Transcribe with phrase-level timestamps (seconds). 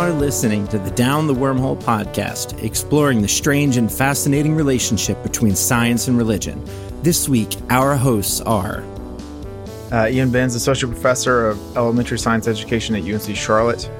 [0.00, 5.54] are listening to the Down the Wormhole podcast, exploring the strange and fascinating relationship between
[5.54, 6.64] science and religion.
[7.02, 8.82] This week, our hosts are
[9.92, 13.90] uh, Ian Binns, Associate Professor of Elementary Science Education at UNC Charlotte.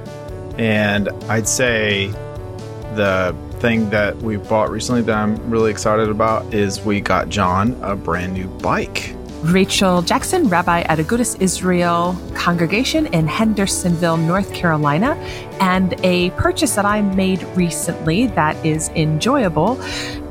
[0.57, 2.07] And I'd say
[2.95, 7.77] the thing that we bought recently that I'm really excited about is we got John
[7.83, 9.15] a brand new bike.
[9.43, 15.15] Rachel Jackson, rabbi at Agudas Israel congregation in Hendersonville, North Carolina.
[15.59, 19.81] And a purchase that I made recently that is enjoyable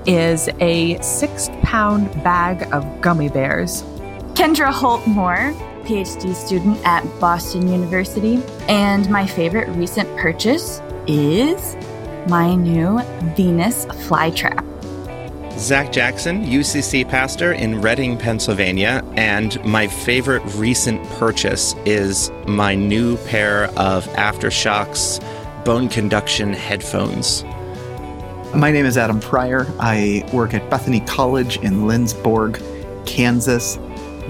[0.06, 3.82] is a six pound bag of gummy bears.
[4.34, 8.40] Kendra Holt Moore, PhD student at Boston University.
[8.68, 11.76] And my favorite recent purchase is
[12.28, 13.00] my new
[13.34, 14.69] Venus flytrap.
[15.60, 23.18] Zach Jackson, UCC pastor in Reading, Pennsylvania, and my favorite recent purchase is my new
[23.26, 25.22] pair of AfterShokz
[25.66, 27.44] bone conduction headphones.
[28.54, 29.66] My name is Adam Pryor.
[29.78, 32.56] I work at Bethany College in Lindsborg,
[33.04, 33.78] Kansas.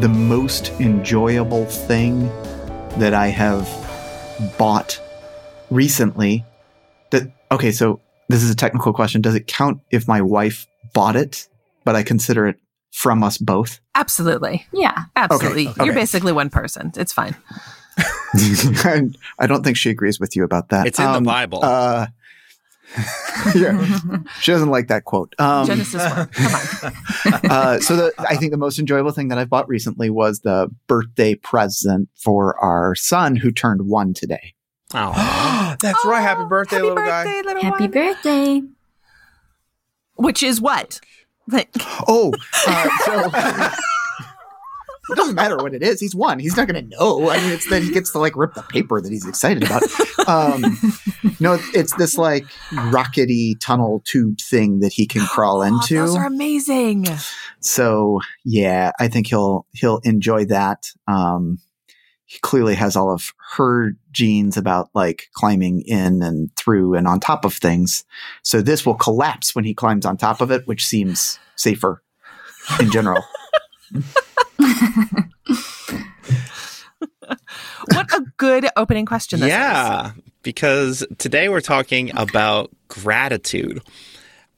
[0.01, 2.27] The most enjoyable thing
[2.99, 3.69] that I have
[4.59, 5.01] bought
[5.71, 6.45] recently
[7.11, 9.21] that okay, so this is a technical question.
[9.21, 11.49] Does it count if my wife bought it,
[11.85, 12.57] but I consider it
[12.93, 13.81] from us both?
[13.95, 14.67] Absolutely.
[14.73, 15.05] Yeah.
[15.17, 15.69] Absolutely.
[15.69, 15.85] Okay, okay.
[15.85, 16.93] You're basically one person.
[16.97, 17.37] It's fine.
[19.39, 20.87] I don't think she agrees with you about that.
[20.87, 21.61] It's in Um, the Bible.
[21.63, 22.07] Uh,
[23.55, 23.99] yeah,
[24.41, 25.35] she doesn't like that quote.
[25.39, 26.27] Um, Genesis 1.
[26.29, 27.51] Come on.
[27.51, 30.69] uh, so the, I think the most enjoyable thing that I bought recently was the
[30.89, 34.55] birthday present for our son who turned one today.
[34.95, 35.13] oh.
[35.81, 36.21] That's right.
[36.21, 37.25] Happy birthday, Happy little guy.
[37.43, 37.91] little Happy one.
[37.93, 38.63] birthday.
[40.21, 41.01] Which is what?
[41.49, 41.71] Like,
[42.07, 42.33] Oh,
[42.67, 43.71] uh, so
[45.13, 45.99] it doesn't matter what it is.
[45.99, 46.39] He's one.
[46.39, 47.29] He's not going to know.
[47.31, 49.83] I mean, it's that he gets to like rip the paper that he's excited about.
[50.29, 50.77] Um,
[51.41, 55.95] no, it's this like rockety tunnel tube thing that he can crawl oh, into.
[55.95, 57.07] those are amazing.
[57.61, 60.93] So yeah, I think he'll he'll enjoy that.
[61.09, 61.59] Um,
[62.31, 67.19] he clearly has all of her genes about like climbing in and through and on
[67.19, 68.05] top of things.
[68.45, 72.01] So this will collapse when he climbs on top of it, which seems safer
[72.79, 73.25] in general.
[77.93, 79.51] What a good opening question this is.
[79.51, 80.13] yeah,
[80.43, 83.83] because today we're talking about gratitude.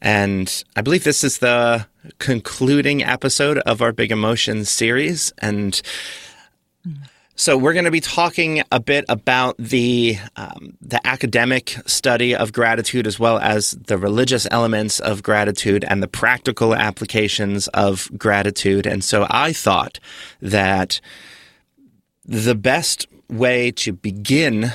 [0.00, 1.86] And I believe this is the
[2.18, 5.32] concluding episode of our Big Emotions series.
[5.38, 5.80] And
[7.34, 12.52] so we're going to be talking a bit about the um, the academic study of
[12.52, 18.86] gratitude, as well as the religious elements of gratitude and the practical applications of gratitude.
[18.86, 19.98] And so I thought
[20.40, 21.00] that
[22.24, 24.72] the best way to begin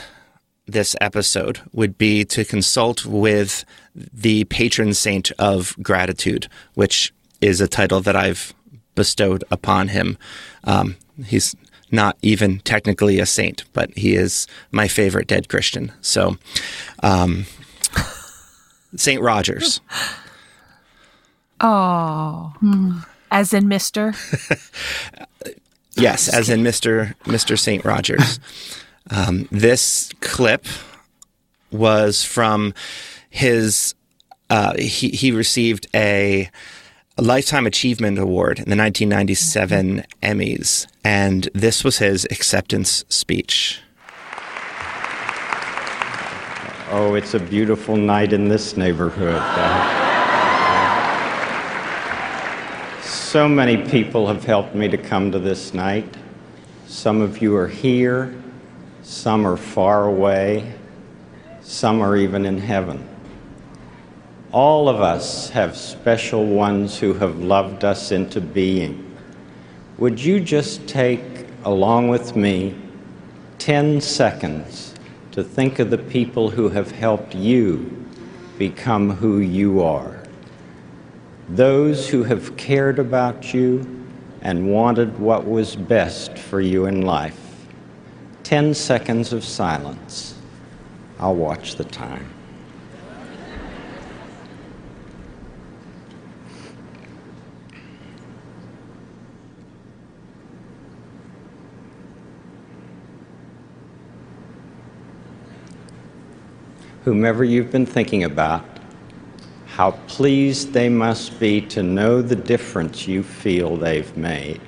[0.66, 3.64] this episode would be to consult with
[3.96, 8.54] the patron saint of gratitude, which is a title that I've
[8.96, 10.18] bestowed upon him.
[10.64, 11.56] Um, he's
[11.92, 15.92] not even technically a saint, but he is my favorite dead Christian.
[16.02, 16.38] So,
[17.02, 17.46] um,
[18.96, 19.82] Saint Rogers.
[21.60, 22.54] Oh.
[23.32, 24.16] As in Mr.
[25.98, 27.16] Yes, as in Mr.
[27.24, 27.58] Mr.
[27.58, 27.84] St.
[27.84, 28.40] Rogers.
[29.10, 30.66] Um, this clip
[31.72, 32.74] was from
[33.30, 33.96] his.
[34.50, 36.50] Uh, he he received a,
[37.20, 43.82] a lifetime achievement award in the 1997 Emmys, and this was his acceptance speech.
[46.92, 49.42] Oh, it's a beautiful night in this neighborhood.
[53.04, 56.16] So many people have helped me to come to this night.
[56.86, 58.36] Some of you are here,
[59.02, 60.72] some are far away,
[61.62, 63.07] some are even in heaven.
[64.58, 69.16] All of us have special ones who have loved us into being.
[70.00, 72.76] Would you just take, along with me,
[73.60, 74.96] 10 seconds
[75.34, 78.04] to think of the people who have helped you
[78.58, 80.24] become who you are?
[81.50, 84.08] Those who have cared about you
[84.42, 87.68] and wanted what was best for you in life.
[88.42, 90.34] 10 seconds of silence.
[91.20, 92.34] I'll watch the time.
[107.08, 108.66] Whomever you've been thinking about,
[109.66, 114.60] how pleased they must be to know the difference you feel they've made.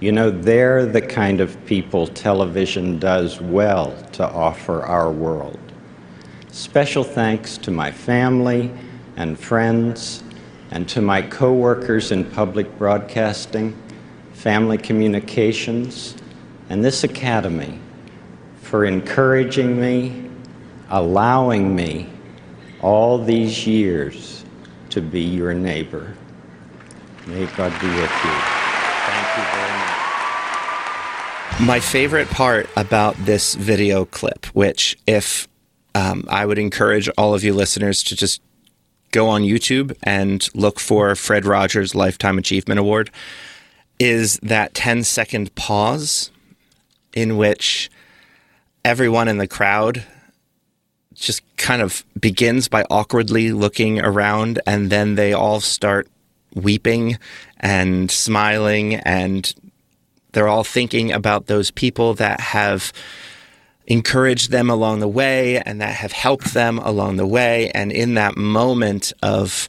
[0.00, 5.60] You know, they're the kind of people television does well to offer our world.
[6.50, 8.72] Special thanks to my family
[9.16, 10.24] and friends
[10.72, 13.80] and to my coworkers in public broadcasting,
[14.32, 16.16] family communications,
[16.68, 17.78] and this academy
[18.62, 20.28] for encouraging me,
[20.92, 22.06] allowing me
[22.82, 24.44] all these years
[24.90, 26.14] to be your neighbor.
[27.26, 28.36] May God be with you.
[29.08, 31.66] Thank you very much.
[31.66, 35.48] My favorite part about this video clip, which if
[35.94, 38.42] um, I would encourage all of you listeners to just
[39.12, 43.10] go on YouTube and look for Fred Rogers Lifetime Achievement Award,
[43.98, 46.30] is that 10 second pause
[47.14, 47.90] in which
[48.84, 50.04] everyone in the crowd
[51.22, 56.08] just kind of begins by awkwardly looking around and then they all start
[56.54, 57.18] weeping
[57.60, 59.54] and smiling and
[60.32, 62.92] they're all thinking about those people that have
[63.86, 67.70] encouraged them along the way and that have helped them along the way.
[67.70, 69.68] And in that moment of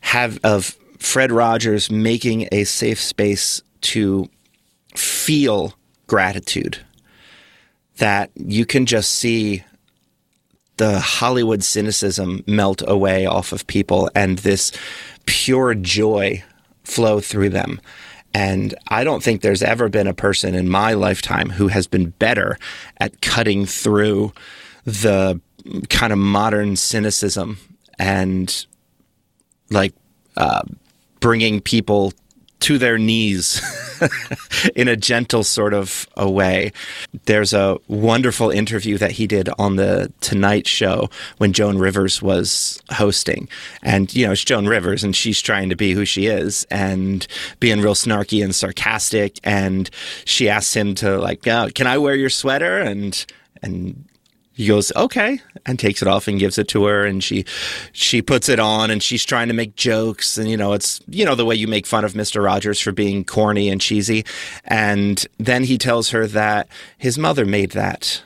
[0.00, 4.28] have of Fred Rogers making a safe space to
[4.94, 5.74] feel
[6.06, 6.78] gratitude,
[7.98, 9.64] that you can just see
[10.76, 14.72] the Hollywood cynicism melt away off of people and this
[15.26, 16.42] pure joy
[16.82, 17.80] flow through them.
[18.34, 22.10] And I don't think there's ever been a person in my lifetime who has been
[22.10, 22.58] better
[22.98, 24.32] at cutting through
[24.84, 25.40] the
[25.88, 27.58] kind of modern cynicism
[27.98, 28.66] and
[29.70, 29.94] like
[30.36, 30.62] uh,
[31.20, 32.12] bringing people
[32.60, 33.60] to their knees
[34.74, 36.72] in a gentle sort of a way.
[37.26, 42.82] There's a wonderful interview that he did on the Tonight Show when Joan Rivers was
[42.90, 43.48] hosting.
[43.82, 47.26] And, you know, it's Joan Rivers and she's trying to be who she is and
[47.60, 49.38] being real snarky and sarcastic.
[49.44, 49.90] And
[50.24, 52.80] she asks him to, like, oh, can I wear your sweater?
[52.80, 53.24] And,
[53.62, 54.04] and
[54.54, 57.44] he goes okay and takes it off and gives it to her and she
[57.92, 61.24] she puts it on and she's trying to make jokes and you know it's you
[61.24, 62.42] know the way you make fun of Mr.
[62.42, 64.24] Rogers for being corny and cheesy
[64.64, 68.22] and then he tells her that his mother made that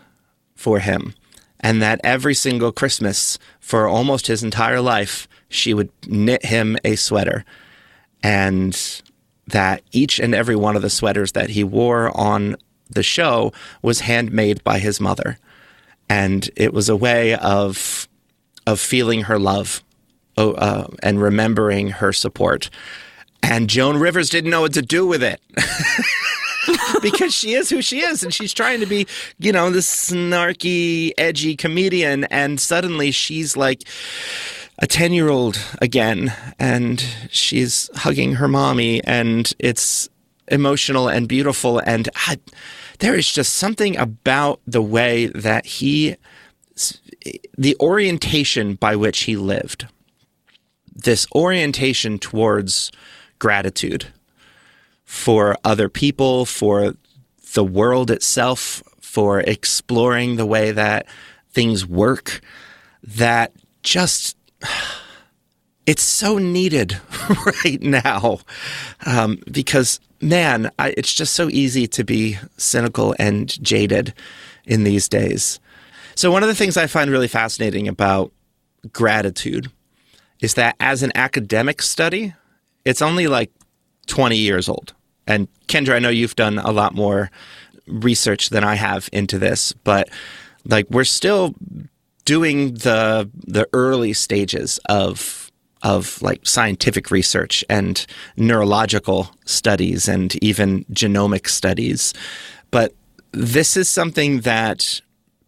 [0.54, 1.14] for him
[1.60, 6.94] and that every single Christmas for almost his entire life she would knit him a
[6.94, 7.44] sweater
[8.22, 9.02] and
[9.46, 12.54] that each and every one of the sweaters that he wore on
[12.90, 13.50] the show
[13.81, 15.38] was handmade by his mother
[16.08, 18.08] and it was a way of
[18.66, 19.82] of feeling her love
[20.37, 22.70] oh, uh, and remembering her support.
[23.43, 25.40] And Joan Rivers didn't know what to do with it.
[27.02, 29.06] because she is who she is and she's trying to be,
[29.38, 32.25] you know, this snarky, edgy comedian.
[32.25, 33.84] And suddenly she's like
[34.78, 40.08] a 10 year old again and she's hugging her mommy and it's
[40.49, 41.78] emotional and beautiful.
[41.78, 42.38] And I,
[42.98, 46.16] there is just something about the way that he,
[47.56, 49.86] the orientation by which he lived,
[50.94, 52.90] this orientation towards
[53.38, 54.06] gratitude
[55.04, 56.94] for other people, for
[57.54, 61.06] the world itself, for exploring the way that
[61.50, 62.40] things work,
[63.02, 63.52] that
[63.82, 64.36] just
[65.88, 67.00] it's so needed
[67.64, 68.40] right now
[69.06, 74.12] um, because man, I, it's just so easy to be cynical and jaded
[74.67, 75.58] in these days.
[76.15, 78.32] So, one of the things I find really fascinating about
[78.93, 79.70] gratitude
[80.41, 82.34] is that as an academic study,
[82.84, 83.51] it's only like
[84.08, 84.93] 20 years old.
[85.27, 87.31] And Kendra, I know you've done a lot more
[87.86, 90.10] research than I have into this, but
[90.67, 91.55] like we're still
[92.27, 95.47] doing the the early stages of
[95.82, 98.06] of like scientific research and
[98.37, 102.15] neurological studies and even genomic studies.
[102.70, 102.94] But
[103.32, 105.01] this is something that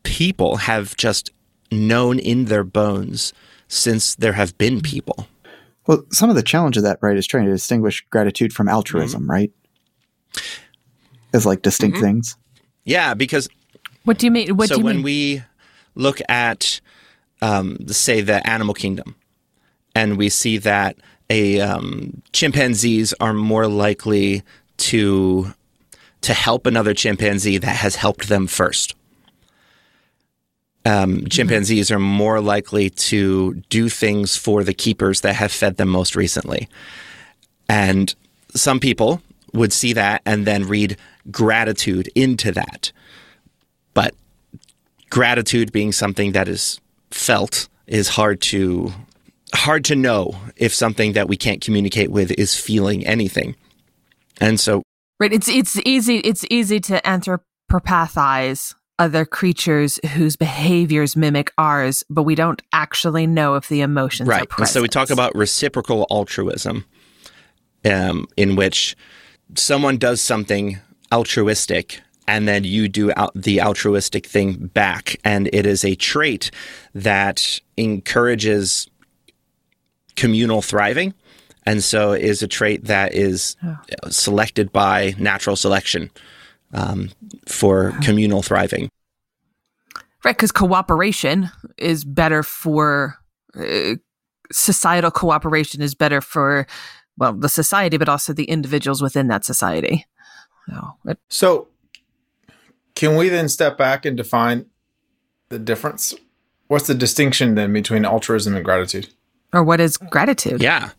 [0.03, 1.31] people have just
[1.73, 3.33] known in their bones
[3.69, 5.27] since there have been people.
[5.87, 9.23] Well, some of the challenge of that, right, is trying to distinguish gratitude from altruism,
[9.23, 9.31] mm-hmm.
[9.31, 9.53] right?
[11.33, 12.07] As like distinct mm-hmm.
[12.07, 12.37] things.
[12.85, 13.49] Yeah, because
[14.05, 14.57] what do you mean?
[14.57, 15.05] What so do you when mean?
[15.05, 15.43] we
[15.95, 16.81] look at,
[17.43, 19.15] um, say, the animal kingdom,
[19.95, 20.97] and we see that
[21.29, 24.43] a um, chimpanzees are more likely
[24.79, 25.53] to
[26.23, 28.95] to help another chimpanzee that has helped them first.
[30.85, 31.27] Um, mm-hmm.
[31.27, 36.17] chimpanzees are more likely to do things for the keepers that have fed them most
[36.17, 36.69] recently.
[37.69, 38.15] And
[38.55, 40.97] some people would see that and then read
[41.31, 42.93] gratitude into that.
[43.95, 44.15] But
[45.11, 46.81] gratitude being something that is
[47.11, 48.93] felt is hard to
[49.55, 53.57] hard to know if something that we can't communicate with is feeling anything.
[54.41, 54.83] And so
[55.19, 62.25] Right, it's it's easy it's easy to anthropopathize other creatures whose behaviors mimic ours, but
[62.25, 64.43] we don't actually know if the emotions right.
[64.43, 64.69] are present.
[64.69, 66.85] And so we talk about reciprocal altruism,
[67.85, 68.95] um, in which
[69.55, 70.79] someone does something
[71.13, 75.19] altruistic and then you do out the altruistic thing back.
[75.25, 76.51] And it is a trait
[76.95, 78.87] that encourages
[80.21, 81.15] communal thriving.
[81.65, 83.57] And so is a trait that is
[84.09, 86.11] selected by natural selection
[86.73, 87.11] um,
[87.47, 88.91] for communal thriving.
[90.23, 93.17] Right, because cooperation is better for
[93.57, 93.95] uh,
[94.53, 96.67] societal cooperation is better for
[97.17, 100.07] well the society, but also the individuals within that society.
[100.69, 101.69] So, it, So,
[102.95, 104.67] can we then step back and define
[105.49, 106.15] the difference?
[106.69, 109.09] What's the distinction then between altruism and gratitude?
[109.53, 110.63] Or what is gratitude?
[110.63, 110.91] Yeah.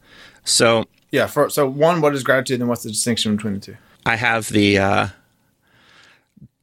[0.43, 1.27] So Yeah.
[1.27, 3.77] For, so, one, what is gratitude, and what's the distinction between the two?
[4.05, 5.08] I have the uh,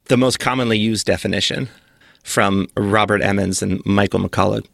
[0.05, 1.69] the most commonly used definition
[2.23, 4.65] from Robert Emmons and Michael McCullough,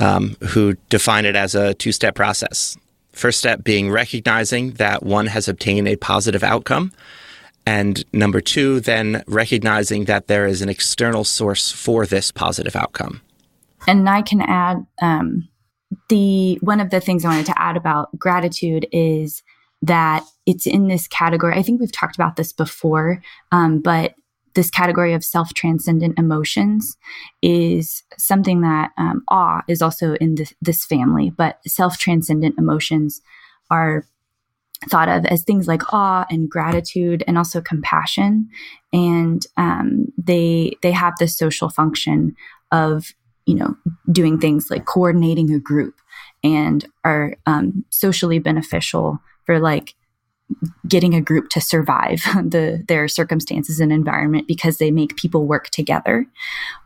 [0.00, 2.76] um, who define it as a two step process.
[3.12, 6.92] First step being recognizing that one has obtained a positive outcome.
[7.64, 13.22] And number two, then recognizing that there is an external source for this positive outcome.
[13.88, 15.48] And I can add um,
[16.08, 19.42] the one of the things I wanted to add about gratitude is
[19.82, 21.54] that it's in this category.
[21.54, 24.14] I think we've talked about this before, um, but
[24.54, 26.96] this category of self transcendent emotions
[27.42, 33.20] is something that um, awe is also in this, this family, but self transcendent emotions
[33.70, 34.06] are
[34.90, 38.46] thought of as things like awe and gratitude and also compassion
[38.92, 42.34] and um, they they have this social function
[42.70, 43.14] of
[43.46, 43.76] you know
[44.10, 46.00] doing things like coordinating a group
[46.44, 49.94] and are um, socially beneficial for like
[50.86, 55.70] getting a group to survive the their circumstances and environment because they make people work
[55.70, 56.26] together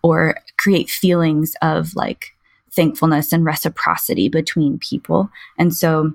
[0.02, 2.33] or create feelings of like
[2.71, 6.12] thankfulness and reciprocity between people and so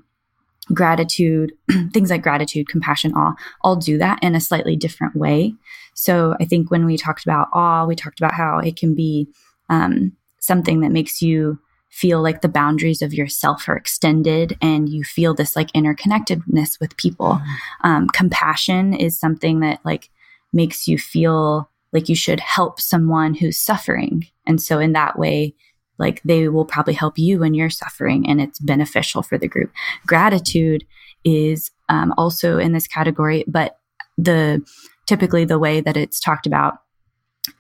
[0.74, 1.52] gratitude,
[1.94, 5.54] things like gratitude, compassion, awe, all do that in a slightly different way.
[5.94, 9.28] So I think when we talked about awe, we talked about how it can be
[9.70, 10.14] um,
[10.46, 11.60] something that makes you
[11.90, 16.98] feel like the boundaries of yourself are extended and you feel this like interconnectedness with
[16.98, 17.40] people.
[17.84, 20.10] Um, compassion is something that like
[20.52, 24.28] makes you feel like you should help someone who's suffering.
[24.46, 25.56] And so in that way,
[25.98, 29.72] like they will probably help you when you're suffering and it's beneficial for the group.
[30.06, 30.86] Gratitude
[31.24, 33.80] is um, also in this category, but
[34.18, 34.62] the
[35.08, 36.80] typically the way that it's talked about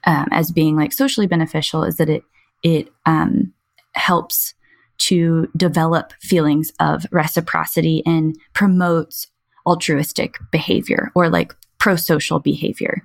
[0.05, 2.23] um, as being like socially beneficial is that it
[2.65, 3.53] it um,
[3.93, 4.55] helps
[4.97, 9.27] to develop feelings of reciprocity and promotes
[9.67, 13.03] altruistic behavior or like pro-social behavior.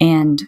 [0.00, 0.42] And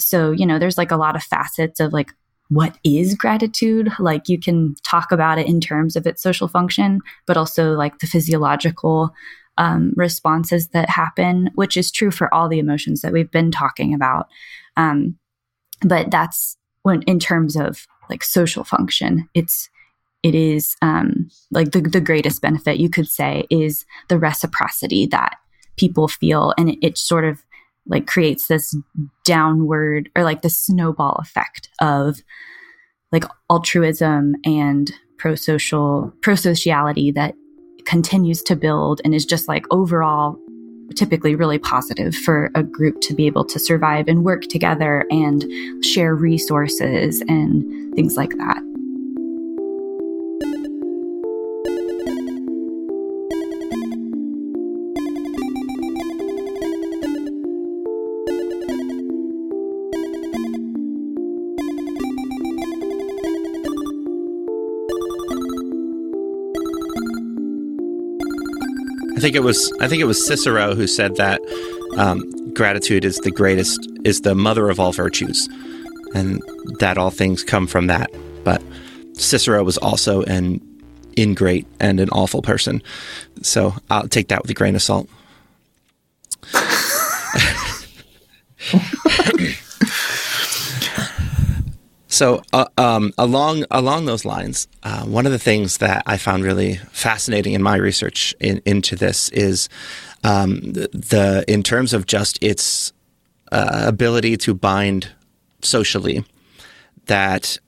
[0.00, 2.12] so you know there's like a lot of facets of like
[2.48, 3.90] what is gratitude?
[3.98, 8.00] Like you can talk about it in terms of its social function but also like
[8.00, 9.14] the physiological
[9.58, 13.94] um, responses that happen which is true for all the emotions that we've been talking
[13.94, 14.26] about.
[14.76, 15.18] Um,
[15.82, 19.68] but that's when in terms of like social function it's
[20.22, 25.36] it is um, like the, the greatest benefit you could say is the reciprocity that
[25.76, 26.54] people feel.
[26.56, 27.42] And it, it sort of
[27.86, 28.76] like creates this
[29.24, 32.20] downward or like the snowball effect of
[33.10, 37.34] like altruism and pro-social pro-sociality that
[37.84, 40.36] continues to build and is just like overall
[40.92, 45.44] typically really positive for a group to be able to survive and work together and
[45.84, 48.71] share resources and things like that.
[69.22, 71.40] Think it was I think it was Cicero who said that
[71.96, 75.48] um, gratitude is the greatest is the mother of all virtues,
[76.12, 76.42] and
[76.80, 78.10] that all things come from that.
[78.42, 78.60] But
[79.12, 80.60] Cicero was also an
[81.16, 82.82] ingrate and an awful person,
[83.42, 85.08] so I'll take that with a grain of salt.
[92.22, 96.44] So, uh, um, along along those lines, uh, one of the things that I found
[96.44, 99.68] really fascinating in my research in, into this is
[100.22, 102.92] um, the, the in terms of just its
[103.50, 105.08] uh, ability to bind
[105.62, 106.24] socially,
[107.06, 107.58] that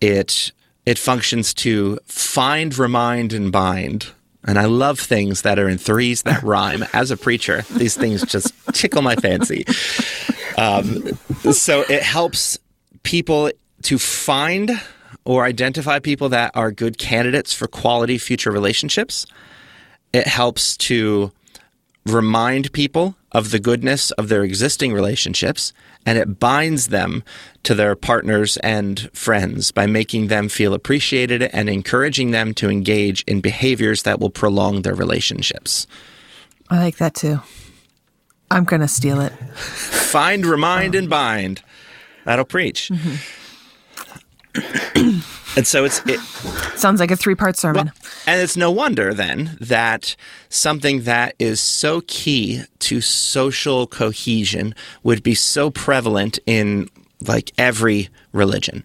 [0.00, 0.52] it
[0.86, 4.12] it functions to find, remind, and bind.
[4.44, 6.84] And I love things that are in threes that rhyme.
[6.92, 9.64] As a preacher, these things just tickle my fancy.
[10.56, 11.18] Um,
[11.52, 12.60] so it helps
[13.02, 13.50] people
[13.84, 14.80] to find
[15.24, 19.26] or identify people that are good candidates for quality future relationships.
[20.12, 21.32] It helps to
[22.06, 25.72] remind people of the goodness of their existing relationships
[26.06, 27.24] and it binds them
[27.62, 33.22] to their partners and friends by making them feel appreciated and encouraging them to engage
[33.22, 35.86] in behaviors that will prolong their relationships.
[36.68, 37.40] I like that too.
[38.50, 39.32] I'm going to steal it.
[39.54, 41.62] Find, remind, and bind.
[42.24, 42.90] That'll preach.
[42.92, 43.43] Mm-hmm.
[45.56, 46.20] And so it's it
[46.76, 47.86] sounds like a three-part sermon.
[47.86, 47.94] Well,
[48.26, 50.16] and it's no wonder then that
[50.48, 56.88] something that is so key to social cohesion would be so prevalent in
[57.26, 58.84] like every religion.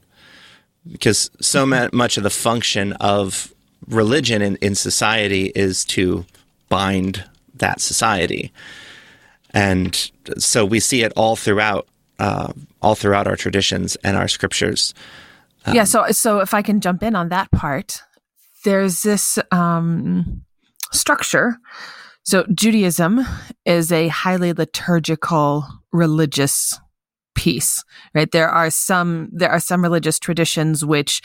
[0.90, 3.54] Because so much of the function of
[3.88, 6.26] religion in, in society is to
[6.70, 8.52] bind that society.
[9.52, 14.94] And so we see it all throughout uh, all throughout our traditions and our scriptures.
[15.66, 15.84] Um, yeah.
[15.84, 18.02] So, so if I can jump in on that part,
[18.64, 20.44] there's this um,
[20.92, 21.58] structure.
[22.24, 23.22] So, Judaism
[23.66, 26.80] is a highly liturgical religious
[27.36, 28.32] piece, right?
[28.32, 31.22] There are some there are some religious traditions which,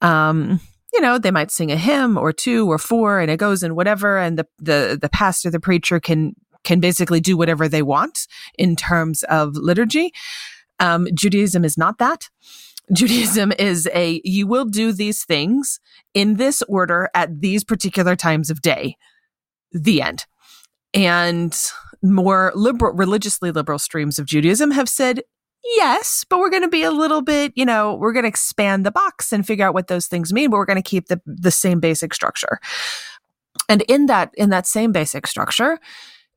[0.00, 0.60] um,
[0.92, 3.76] you know, they might sing a hymn or two or four, and it goes in
[3.76, 8.26] whatever, and the the the pastor, the preacher can can basically do whatever they want
[8.58, 10.12] in terms of liturgy.
[10.80, 12.28] Um, Judaism is not that.
[12.92, 15.80] Judaism is a you will do these things
[16.14, 18.96] in this order at these particular times of day.
[19.72, 20.26] The end.
[20.94, 21.56] And
[22.02, 25.22] more liberal, religiously liberal streams of Judaism have said,
[25.64, 28.86] yes, but we're going to be a little bit, you know, we're going to expand
[28.86, 31.20] the box and figure out what those things mean, but we're going to keep the,
[31.26, 32.60] the same basic structure.
[33.68, 35.78] And in that, in that same basic structure,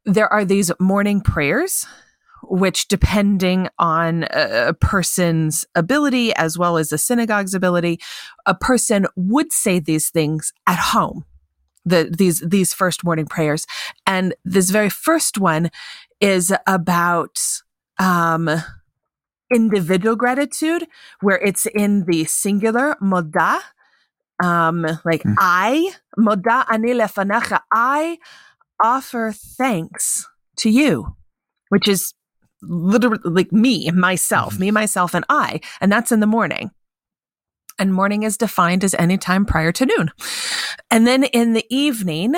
[0.06, 1.86] there are these morning prayers
[2.44, 8.00] which depending on a person's ability as well as the synagogue's ability,
[8.46, 11.26] a person would say these things at home.
[11.86, 13.66] The, these these first morning prayers,
[14.06, 15.72] and this very first one
[16.20, 17.40] is about
[17.98, 18.50] um,
[19.52, 20.86] individual gratitude,
[21.22, 23.62] where it's in the singular moda,
[24.44, 25.34] um, like mm.
[25.40, 27.62] I moda ani lefanecha.
[27.74, 28.20] I
[28.84, 31.16] offer thanks to you,
[31.70, 32.14] which is
[32.62, 34.62] literally like me, myself, mm-hmm.
[34.62, 35.62] me, myself, and I.
[35.82, 36.72] And that's in the morning.
[37.78, 40.12] And morning is defined as any time prior to noon.
[40.92, 42.36] And then in the evening,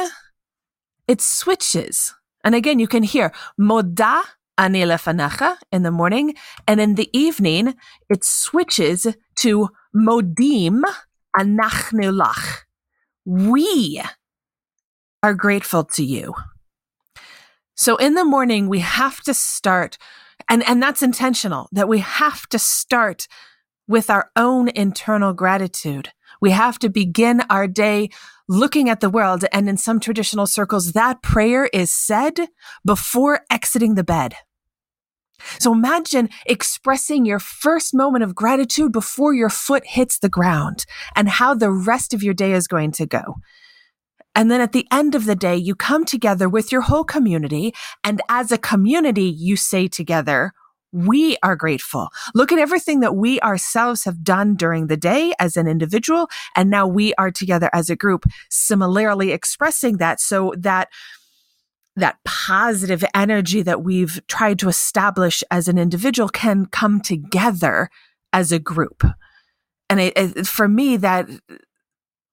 [1.08, 2.14] it switches.
[2.44, 4.22] And again, you can hear moda
[4.58, 6.36] ani lefanecha in the morning.
[6.68, 7.74] And in the evening,
[8.10, 9.08] it switches
[9.38, 10.82] to modim
[11.38, 12.60] anachnu lach.
[13.26, 14.02] We
[15.24, 16.34] are grateful to you.
[17.82, 19.98] So in the morning, we have to start,
[20.48, 23.28] and, and that's intentional, that we have to start
[23.88, 26.10] with our own internal gratitude.
[26.40, 28.12] We have to begin our day
[28.48, 29.46] looking at the world.
[29.52, 32.50] And in some traditional circles, that prayer is said
[32.86, 34.36] before exiting the bed.
[35.60, 41.28] So imagine expressing your first moment of gratitude before your foot hits the ground and
[41.28, 43.38] how the rest of your day is going to go.
[44.36, 47.74] And then at the end of the day, you come together with your whole community.
[48.04, 50.54] And as a community, you say together,
[50.94, 52.10] we are grateful.
[52.34, 56.30] Look at everything that we ourselves have done during the day as an individual.
[56.56, 60.90] And now we are together as a group, similarly expressing that so that
[61.96, 67.90] that positive energy that we've tried to establish as an individual can come together
[68.32, 69.04] as a group.
[69.90, 71.30] And it, it, for me, that,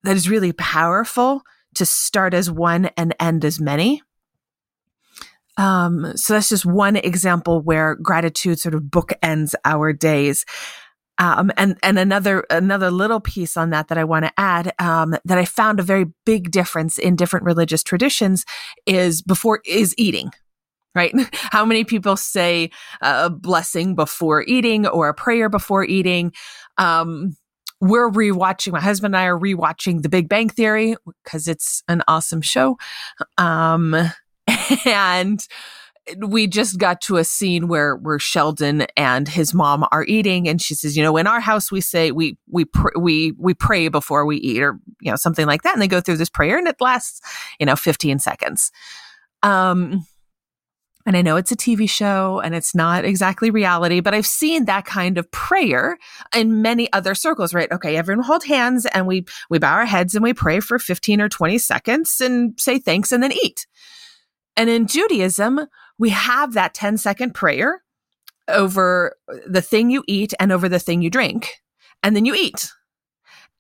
[0.05, 1.43] that is really powerful
[1.79, 4.03] to start as one and end as many.
[5.57, 10.45] Um, so that's just one example where gratitude sort of bookends our days.
[11.21, 15.17] Um, and and another another little piece on that that I want to add um,
[15.25, 18.45] that I found a very big difference in different religious traditions
[18.87, 20.31] is before is eating,
[20.95, 21.13] right?
[21.33, 26.33] How many people say a blessing before eating or a prayer before eating?
[26.77, 27.37] Um,
[27.81, 32.03] we're rewatching, my husband and I are rewatching The Big Bang Theory because it's an
[32.09, 32.77] awesome show.
[33.37, 33.95] Um,
[34.85, 35.41] and
[36.17, 40.61] we just got to a scene where where Sheldon and his mom are eating, and
[40.61, 43.89] she says, "You know, in our house we say we we pr- we we pray
[43.89, 46.57] before we eat, or you know something like that." And they go through this prayer,
[46.57, 47.21] and it lasts
[47.61, 48.73] you know 15 seconds.
[49.43, 50.07] Um,
[51.09, 54.67] and I know it's a TV show and it's not exactly reality, but I've seen
[54.67, 55.97] that kind of prayer
[56.37, 57.73] in many other circles, right?
[57.73, 61.23] Okay, everyone hold hands and we we bow our heads and we pray for 15
[61.23, 63.67] or 20 seconds and say thanks and then eat.
[64.55, 65.61] And in Judaism,
[65.99, 67.83] we have that 10 second prayer
[68.47, 69.17] over
[69.47, 71.55] the thing you eat and over the thing you drink.
[72.03, 72.71] And then you eat.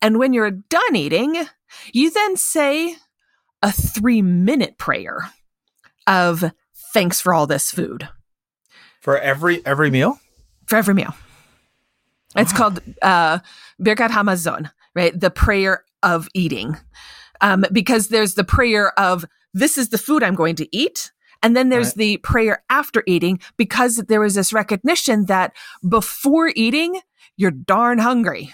[0.02, 1.46] And when you're done eating,
[1.94, 2.94] you then say
[3.62, 5.30] a three minute prayer
[6.06, 6.44] of
[6.92, 8.08] thanks for all this food
[9.00, 10.18] For every every meal?
[10.66, 11.14] for every meal.
[12.36, 13.38] It's called uh,
[13.80, 15.18] Birkat Hamazon, right?
[15.18, 16.76] The prayer of eating.
[17.40, 19.24] Um, because there's the prayer of
[19.54, 21.10] this is the food I'm going to eat.
[21.42, 21.96] And then there's Right.
[21.96, 25.54] the prayer after eating because there is this recognition that
[25.88, 27.00] before eating,
[27.36, 28.52] you're darn hungry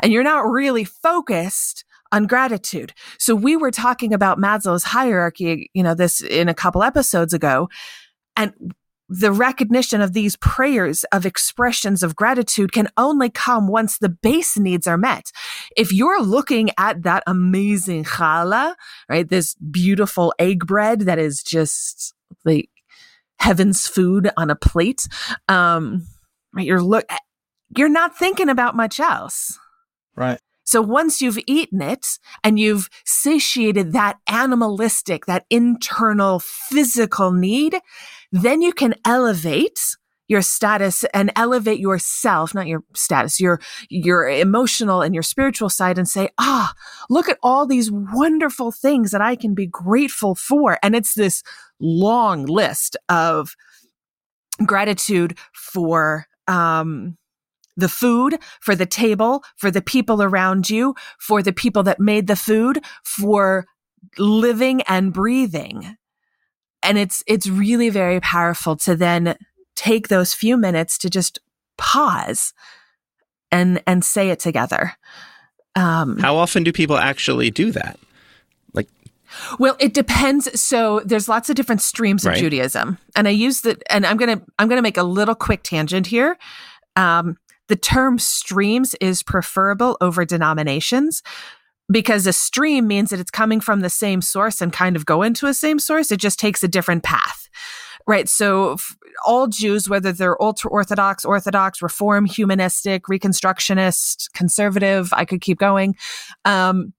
[0.00, 2.92] and you're not really focused on gratitude.
[3.18, 7.68] So we were talking about Maslow's hierarchy, you know, this in a couple episodes ago.
[8.36, 8.74] And
[9.10, 14.56] the recognition of these prayers of expressions of gratitude can only come once the base
[14.56, 15.32] needs are met.
[15.76, 18.76] If you're looking at that amazing challah,
[19.08, 22.70] right, this beautiful egg bread that is just like
[23.40, 25.08] heaven's food on a plate,
[25.48, 26.06] um,
[26.54, 27.04] right, you're look,
[27.76, 29.58] you're not thinking about much else.
[30.14, 30.40] Right.
[30.70, 37.80] So once you've eaten it and you've satiated that animalistic, that internal physical need,
[38.30, 39.96] then you can elevate
[40.28, 45.98] your status and elevate yourself, not your status, your, your emotional and your spiritual side
[45.98, 46.72] and say, ah,
[47.08, 50.78] look at all these wonderful things that I can be grateful for.
[50.84, 51.42] And it's this
[51.80, 53.56] long list of
[54.64, 57.16] gratitude for, um,
[57.80, 62.26] the food, for the table, for the people around you, for the people that made
[62.26, 63.66] the food, for
[64.18, 65.96] living and breathing.
[66.82, 69.36] And it's, it's really very powerful to then
[69.74, 71.38] take those few minutes to just
[71.76, 72.52] pause
[73.50, 74.92] and, and say it together.
[75.74, 77.98] Um, How often do people actually do that?
[79.58, 80.60] Well, it depends.
[80.60, 82.40] So there's lots of different streams of Right.
[82.40, 86.06] Judaism, and I use the and I'm gonna I'm gonna make a little quick tangent
[86.06, 86.36] here.
[86.96, 87.36] Um,
[87.70, 91.22] the term streams is preferable over denominations
[91.88, 95.22] because a stream means that it's coming from the same source and kind of go
[95.22, 96.10] into a same source.
[96.10, 97.48] It just takes a different path.
[98.08, 98.28] Right.
[98.28, 98.76] So
[99.24, 105.94] all Jews, whether they're ultra Orthodox, Orthodox, Reform, Humanistic, Reconstructionist, Conservative, I could keep going.
[106.44, 106.92] Um,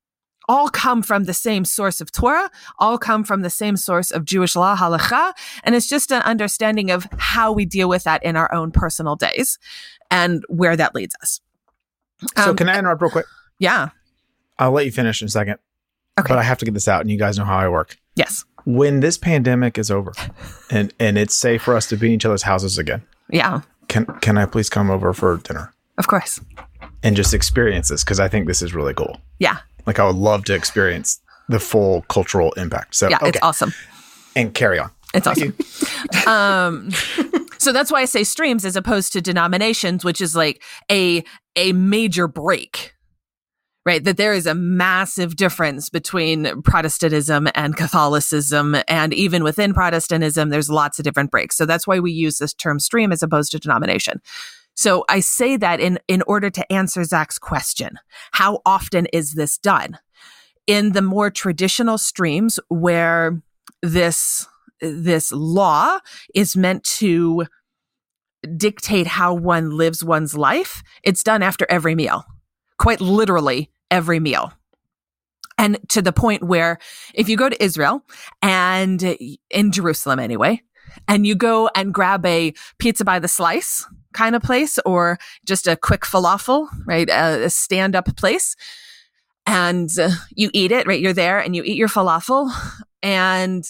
[0.51, 4.25] all come from the same source of Torah, all come from the same source of
[4.25, 5.31] Jewish law, halacha.
[5.63, 9.15] And it's just an understanding of how we deal with that in our own personal
[9.15, 9.57] days
[10.09, 11.39] and where that leads us.
[12.37, 13.25] So Um, can I interrupt real quick?
[13.59, 13.89] Yeah.
[14.59, 15.57] I'll let you finish in a second.
[16.19, 16.27] Okay.
[16.27, 17.97] But I have to get this out, and you guys know how I work.
[18.15, 18.43] Yes.
[18.65, 20.11] When this pandemic is over,
[20.69, 23.61] and and it's safe for us to be in each other's houses again, Yeah.
[23.87, 26.41] can can I please come over for dinner Of course.
[27.01, 28.03] and just experience this?
[28.03, 29.19] Because I think this is really cool.
[29.39, 29.57] Yeah.
[29.85, 32.95] Like I would love to experience the full cultural impact.
[32.95, 33.17] So Yeah.
[33.17, 33.73] okay, It's awesome.
[34.35, 34.91] and carry on.
[35.13, 35.53] It's awesome.
[36.27, 36.91] um,
[37.57, 41.23] so that's why I say streams as opposed to denominations, which is like a
[41.57, 42.93] a major break,
[43.85, 44.01] right?
[44.03, 50.69] That there is a massive difference between Protestantism and Catholicism, and even within Protestantism, there's
[50.69, 51.57] lots of different breaks.
[51.57, 54.21] So that's why we use this term stream as opposed to denomination.
[54.75, 57.99] So I say that in in order to answer Zach's question:
[58.31, 59.97] How often is this done?
[60.67, 63.41] In the more traditional streams where
[63.81, 64.47] this
[64.79, 65.99] this law
[66.33, 67.45] is meant to
[68.57, 70.81] dictate how one lives one's life.
[71.03, 72.25] It's done after every meal,
[72.77, 74.53] quite literally every meal.
[75.57, 76.79] And to the point where
[77.13, 78.03] if you go to Israel
[78.41, 79.03] and
[79.49, 80.61] in Jerusalem anyway,
[81.07, 85.67] and you go and grab a pizza by the slice kind of place or just
[85.67, 87.09] a quick falafel, right?
[87.09, 88.55] A, a stand up place.
[89.45, 90.99] And uh, you eat it, right?
[90.99, 92.51] You're there and you eat your falafel
[93.01, 93.67] and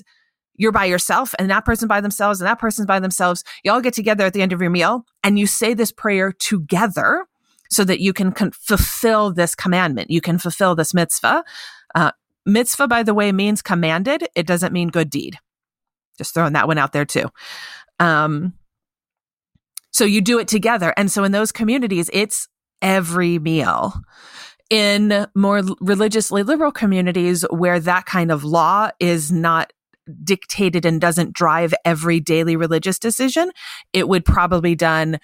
[0.56, 3.44] you're by yourself and that person by themselves and that person's by themselves.
[3.64, 6.32] You all get together at the end of your meal and you say this prayer
[6.32, 7.26] together
[7.70, 10.12] so that you can con- fulfill this commandment.
[10.12, 11.44] You can fulfill this mitzvah.
[11.96, 12.12] Uh,
[12.46, 14.28] mitzvah, by the way, means commanded.
[14.36, 15.40] It doesn't mean good deed.
[16.18, 17.30] Just throwing that one out there too.
[18.00, 18.54] Um,
[19.92, 20.94] so you do it together.
[20.98, 22.48] And so in those communities, it's
[22.82, 23.94] every meal.
[24.70, 29.74] In more religiously liberal communities where that kind of law is not
[30.24, 33.52] dictated and doesn't drive every daily religious decision,
[33.94, 35.20] it would probably done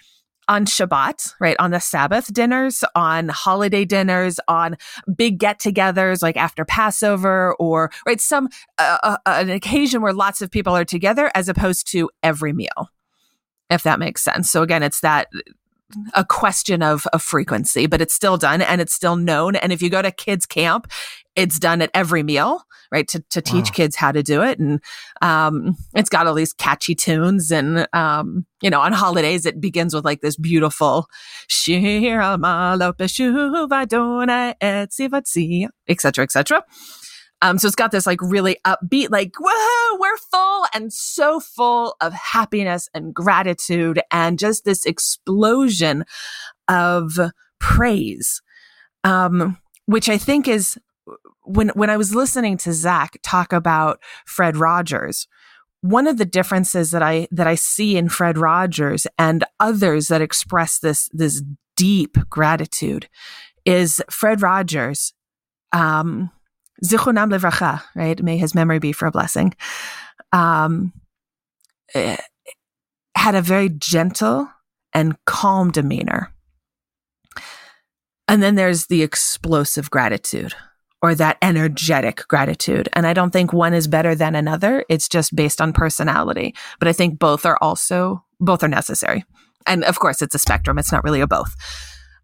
[0.50, 1.58] on Shabbat, right?
[1.60, 4.78] On the Sabbath dinners, on holiday dinners, on
[5.14, 8.22] big get togethers like after Passover or, right?
[8.22, 12.54] Some, uh, uh, an occasion where lots of people are together as opposed to every
[12.54, 12.90] meal,
[13.70, 14.50] if that makes sense.
[14.50, 15.28] So again, it's that
[16.14, 19.56] a question of, of frequency, but it's still done and it's still known.
[19.56, 20.92] And if you go to kids camp,
[21.36, 23.08] it's done at every meal, right?
[23.10, 23.74] To, to teach wow.
[23.74, 24.60] kids how to do it.
[24.60, 24.82] And,
[25.22, 27.52] um, it's got all these catchy tunes.
[27.52, 31.08] And, um, you know, on holidays, it begins with like this beautiful,
[35.88, 36.64] etc., etc.
[37.42, 41.96] Um, so it's got this like really upbeat, like, whoa, we're full and so full
[42.02, 46.04] of happiness and gratitude and just this explosion
[46.68, 47.20] of
[47.60, 48.42] praise.
[49.04, 50.78] Um, which I think is
[51.44, 55.28] when when I was listening to Zach talk about Fred Rogers,
[55.82, 60.22] one of the differences that I that I see in Fred Rogers and others that
[60.22, 61.42] express this this
[61.76, 63.08] deep gratitude
[63.66, 65.14] is Fred Rogers,
[65.72, 66.32] um,
[66.84, 68.22] Zichronam Levracha, right?
[68.22, 69.54] May his memory be for a blessing.
[70.32, 70.94] Um,
[71.94, 72.18] eh,
[73.16, 74.50] had a very gentle
[74.94, 76.32] and calm demeanor.
[78.28, 80.54] And then there's the explosive gratitude
[81.02, 82.90] or that energetic gratitude.
[82.94, 84.84] And I don't think one is better than another.
[84.90, 86.56] It's just based on personality.
[86.80, 89.24] But I think both are also, both are necessary.
[89.66, 90.78] And of course, it's a spectrum.
[90.78, 91.56] It's not really a both.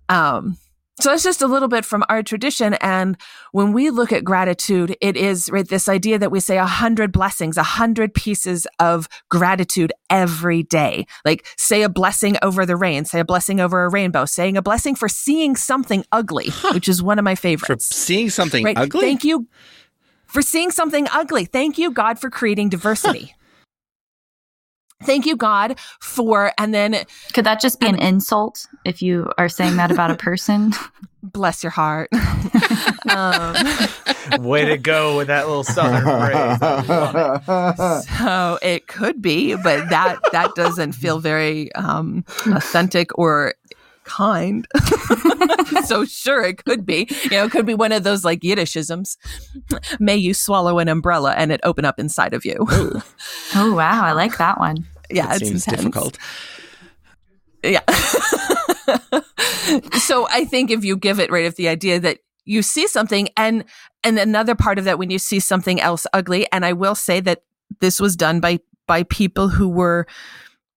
[0.10, 0.58] Um,
[1.00, 2.76] so that's just a little bit from our tradition.
[2.76, 3.18] And
[3.52, 7.12] when we look at gratitude, it is right this idea that we say a hundred
[7.12, 11.08] blessings, a hundred pieces of gratitude every day.
[11.26, 14.62] Like say a blessing over the rain, say a blessing over a rainbow, saying a
[14.62, 16.74] blessing for seeing something ugly, huh.
[16.74, 17.88] which is one of my favorites.
[17.88, 18.78] For seeing something right?
[18.78, 19.02] ugly?
[19.02, 19.48] Thank you
[20.28, 21.46] for seeing something ugly.
[21.46, 23.36] Thank you, God, for creating diversity.
[25.06, 27.04] Thank you, God, for, and then.
[27.34, 30.74] Could that just be an insult if you are saying that about a person?
[31.24, 32.10] Bless your heart.
[33.10, 33.56] um,
[34.40, 36.60] Way to go with that little southern phrase.
[38.20, 43.54] so it could be, but that that doesn't feel very um, authentic or
[44.04, 44.68] kind.
[45.86, 47.08] so sure, it could be.
[47.24, 49.18] You know, it could be one of those like Yiddishisms.
[50.02, 52.58] May you swallow an umbrella and it open up inside of you.
[52.60, 55.82] oh wow, I like that one yeah, it it's seems intense.
[55.82, 56.18] difficult.
[57.64, 57.82] Yeah.
[60.00, 63.30] so I think if you give it right, if the idea that you see something
[63.38, 63.64] and
[64.04, 67.20] and another part of that when you see something else ugly, and I will say
[67.22, 67.44] that
[67.80, 70.06] this was done by by people who were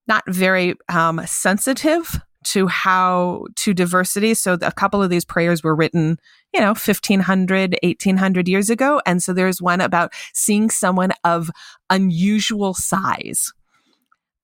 [0.06, 4.34] not very um, sensitive to how to diversity.
[4.34, 6.16] So a couple of these prayers were written,
[6.54, 9.02] you know, 1500, 1800 years ago.
[9.04, 11.50] And so there's one about seeing someone of
[11.90, 13.52] unusual size.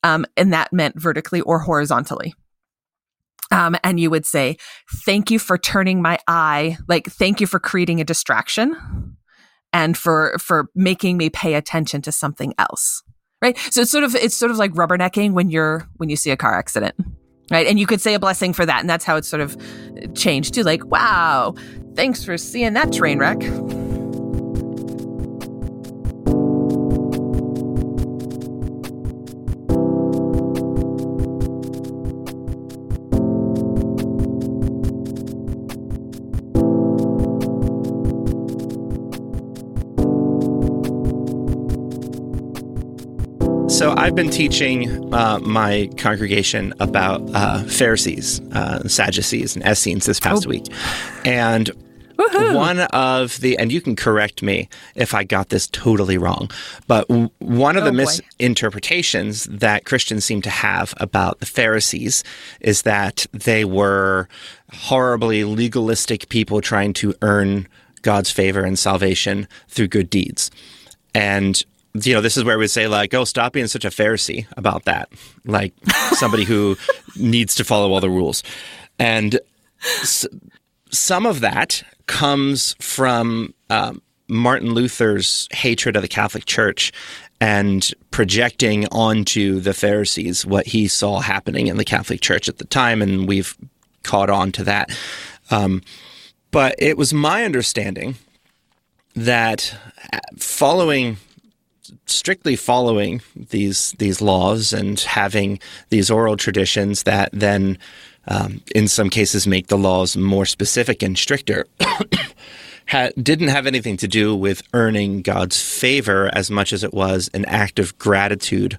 [0.02, 2.34] Um, and that meant vertically or horizontally.
[3.50, 4.56] Um, and you would say,
[5.04, 9.16] thank you for turning my eye, like, thank you for creating a distraction
[9.72, 13.02] and for, for making me pay attention to something else.
[13.42, 13.58] Right.
[13.70, 16.36] So it's sort of, it's sort of like rubbernecking when you're, when you see a
[16.36, 16.94] car accident.
[17.50, 17.66] Right.
[17.66, 18.80] And you could say a blessing for that.
[18.80, 19.56] And that's how it's sort of
[20.14, 21.54] changed to like, wow,
[21.94, 23.40] thanks for seeing that train wreck.
[43.82, 50.20] So I've been teaching uh, my congregation about uh, Pharisees, uh, Sadducees, and Essenes this
[50.20, 50.50] past oh.
[50.50, 50.66] week,
[51.24, 51.68] and
[52.16, 52.54] Woo-hoo.
[52.54, 56.48] one of the and you can correct me if I got this totally wrong,
[56.86, 58.04] but one of oh, the boy.
[58.38, 62.22] misinterpretations that Christians seem to have about the Pharisees
[62.60, 64.28] is that they were
[64.74, 67.66] horribly legalistic people trying to earn
[68.02, 70.52] God's favor and salvation through good deeds.
[71.14, 74.46] And you know, this is where we say like, "Oh, stop being such a Pharisee
[74.56, 75.10] about that,"
[75.44, 75.74] like
[76.14, 76.76] somebody who
[77.16, 78.42] needs to follow all the rules,
[78.98, 79.38] and
[80.00, 80.26] s-
[80.90, 86.92] some of that comes from um, Martin Luther's hatred of the Catholic Church
[87.40, 92.64] and projecting onto the Pharisees what he saw happening in the Catholic Church at the
[92.64, 93.56] time, and we've
[94.02, 94.90] caught on to that.
[95.50, 95.82] Um,
[96.50, 98.14] but it was my understanding
[99.14, 99.74] that
[100.12, 101.16] uh, following
[102.06, 105.58] strictly following these these laws and having
[105.90, 107.78] these oral traditions that then,
[108.26, 111.66] um, in some cases, make the laws more specific and stricter.
[113.22, 117.44] didn't have anything to do with earning God's favor as much as it was an
[117.46, 118.78] act of gratitude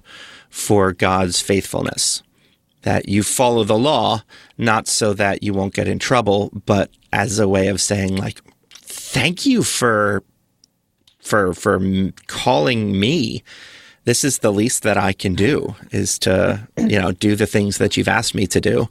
[0.50, 2.22] for God's faithfulness.
[2.82, 4.22] That you follow the law,
[4.58, 8.40] not so that you won't get in trouble, but as a way of saying, like,
[8.70, 10.22] thank you for
[11.24, 11.80] for for
[12.26, 13.42] calling me
[14.04, 17.78] this is the least that I can do is to you know do the things
[17.78, 18.88] that you've asked me to do.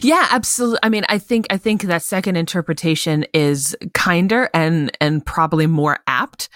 [0.00, 0.78] Yeah, absolutely.
[0.84, 5.98] I mean, I think I think that second interpretation is kinder and and probably more
[6.06, 6.48] apt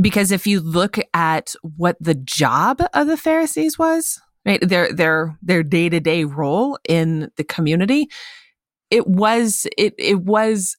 [0.00, 4.60] because if you look at what the job of the Pharisees was, right?
[4.60, 8.08] Their their their day-to-day role in the community,
[8.90, 10.76] it was it it was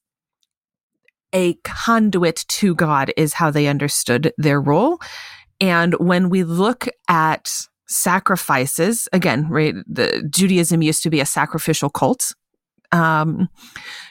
[1.33, 4.99] a conduit to God is how they understood their role.
[5.59, 9.07] And when we look at sacrifices.
[9.13, 9.75] Again, right?
[9.87, 12.33] The Judaism used to be a sacrificial cult.
[12.91, 13.49] Um,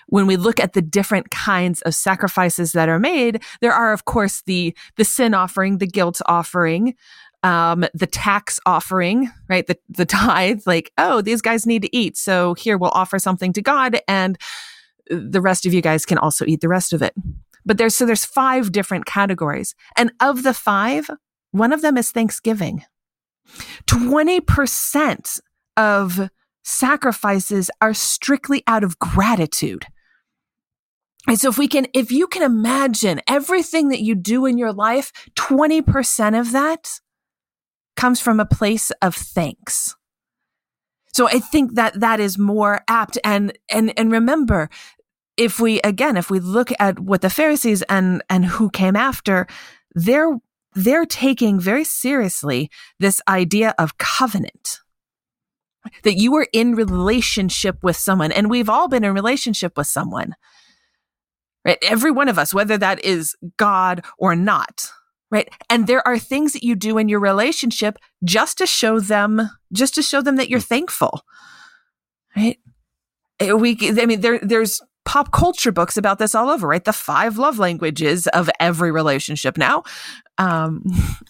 [0.09, 4.05] when we look at the different kinds of sacrifices that are made, there are, of
[4.05, 6.95] course, the the sin offering, the guilt offering,
[7.43, 9.67] um, the tax offering, right?
[9.67, 13.53] The the tithe, like, oh, these guys need to eat, so here we'll offer something
[13.53, 14.37] to God, and
[15.09, 17.15] the rest of you guys can also eat the rest of it.
[17.65, 21.09] But there's so there's five different categories, and of the five,
[21.53, 22.85] one of them is Thanksgiving.
[23.87, 25.41] 20%
[25.77, 26.31] of
[26.65, 29.87] sacrifices are strictly out of gratitude.
[31.29, 34.73] And so if we can, if you can imagine everything that you do in your
[34.73, 37.01] life, 20% of that
[37.97, 39.95] comes from a place of thanks.
[41.13, 43.19] So I think that that is more apt.
[43.23, 44.71] And, and, and remember,
[45.37, 49.47] if we, again, if we look at what the Pharisees and, and who came after,
[49.95, 50.39] they're,
[50.75, 54.81] they're taking very seriously this idea of covenant.
[56.05, 60.37] That you are in relationship with someone and we've all been in relationship with someone.
[61.65, 61.79] Right?
[61.83, 64.93] Every one of us whether that is god or not
[65.33, 69.51] right and there are things that you do in your relationship just to show them
[69.73, 71.23] just to show them that you're thankful
[72.37, 72.59] right
[73.41, 76.85] eh, we i mean there there's pop culture books about this all over, right?
[76.85, 79.83] The five love languages of every relationship now.
[80.39, 80.85] Um,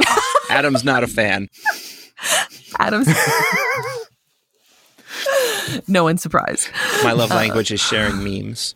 [0.51, 1.49] Adam's not a fan.
[2.79, 3.09] Adam's.
[5.89, 6.69] no one's surprised.
[7.03, 8.75] My love uh, language uh, is sharing memes.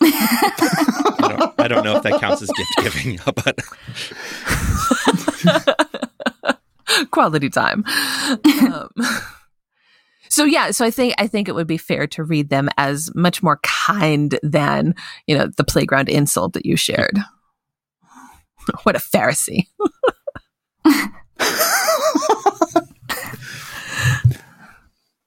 [0.00, 3.60] I, don't, I, don't, know if that counts as gift giving, but
[7.10, 7.84] quality time.
[8.44, 8.88] Um,
[10.34, 13.08] so yeah, so I think I think it would be fair to read them as
[13.14, 14.94] much more kind than,
[15.28, 17.18] you know, the playground insult that you shared.
[18.82, 19.68] what a Pharisee.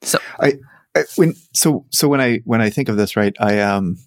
[0.02, 0.54] so I,
[0.96, 3.98] I, when so so when I when I think of this, right, I um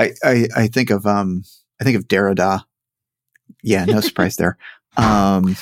[0.00, 1.42] I I, I think of um
[1.80, 2.62] I think of Derrida.
[3.62, 4.56] Yeah, no surprise there.
[4.96, 5.56] Um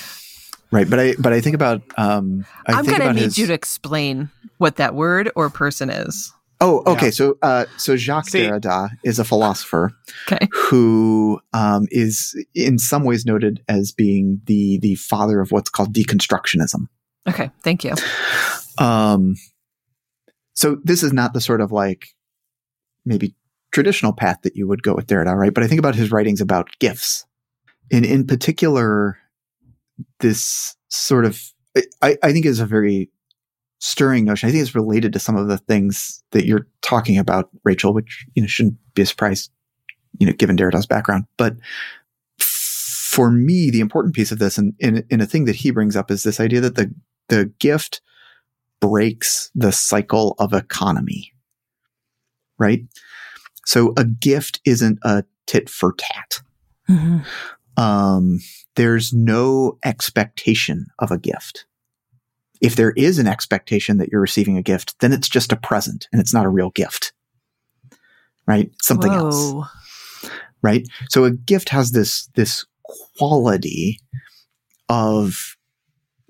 [0.70, 3.38] Right, but I but I think about um I am gonna need his...
[3.38, 6.32] you to explain what that word or person is.
[6.60, 7.06] Oh, okay.
[7.06, 7.10] Yeah.
[7.10, 8.40] So, uh, so Jacques See.
[8.40, 9.92] Derrida is a philosopher
[10.26, 10.48] okay.
[10.52, 15.92] who um, is, in some ways, noted as being the the father of what's called
[15.92, 16.86] deconstructionism.
[17.28, 17.94] Okay, thank you.
[18.78, 19.34] Um,
[20.54, 22.08] so this is not the sort of like
[23.04, 23.34] maybe
[23.74, 25.52] traditional path that you would go with Derrida, right?
[25.52, 27.26] But I think about his writings about gifts,
[27.92, 29.18] and in particular,
[30.20, 31.42] this sort of
[32.00, 33.10] I, I think is a very
[33.80, 34.48] stirring notion.
[34.48, 38.26] I think it's related to some of the things that you're talking about, Rachel, which
[38.34, 39.50] you know shouldn't be a surprise,
[40.18, 41.26] you know, given Derrida's background.
[41.36, 41.56] But
[42.38, 46.10] for me, the important piece of this, and in, a thing that he brings up,
[46.10, 46.94] is this idea that the
[47.28, 48.00] the gift
[48.80, 51.32] breaks the cycle of economy.
[52.58, 52.84] Right.
[53.66, 56.40] So a gift isn't a tit for tat.
[56.88, 57.18] Mm-hmm
[57.76, 58.40] um,
[58.76, 61.66] there's no expectation of a gift.
[62.60, 66.08] If there is an expectation that you're receiving a gift, then it's just a present
[66.12, 67.12] and it's not a real gift.
[68.46, 68.70] Right?
[68.80, 69.18] Something Whoa.
[69.18, 70.32] else.
[70.62, 70.88] Right?
[71.10, 72.64] So a gift has this, this
[73.18, 74.00] quality
[74.88, 75.56] of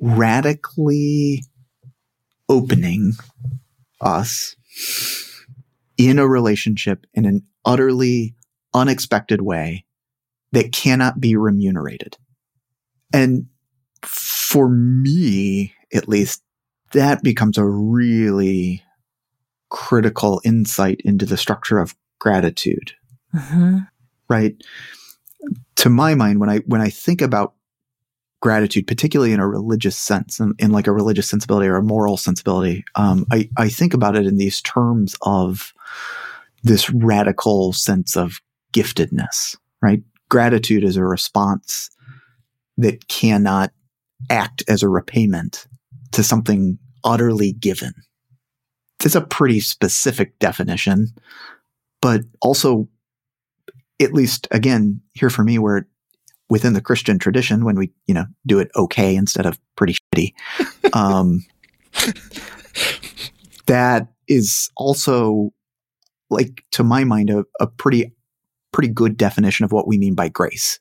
[0.00, 1.44] radically
[2.48, 3.12] opening
[4.00, 4.56] us
[5.96, 8.34] in a relationship in an utterly
[8.72, 9.84] unexpected way
[10.52, 12.16] that cannot be remunerated.
[13.12, 13.46] And
[14.02, 16.42] for me, at least,
[16.92, 18.82] that becomes a really
[19.68, 22.92] critical insight into the structure of gratitude.
[23.34, 23.78] Mm-hmm.
[24.28, 24.54] Right.
[25.76, 27.54] To my mind, when I, when I think about
[28.40, 32.16] gratitude, particularly in a religious sense, in, in like a religious sensibility or a moral
[32.16, 35.73] sensibility, um, I, I think about it in these terms of
[36.62, 38.40] this radical sense of
[38.72, 40.02] giftedness, right?
[40.28, 41.90] gratitude is a response
[42.76, 43.72] that cannot
[44.30, 45.66] act as a repayment
[46.12, 47.92] to something utterly given.
[49.04, 51.08] It's a pretty specific definition,
[52.00, 52.88] but also,
[54.00, 55.86] at least again, here for me, where
[56.48, 60.32] within the Christian tradition, when we, you know, do it okay instead of pretty shitty,
[60.94, 61.44] um,
[63.66, 65.52] that is also
[66.30, 68.12] like to my mind a, a pretty
[68.72, 70.80] pretty good definition of what we mean by grace.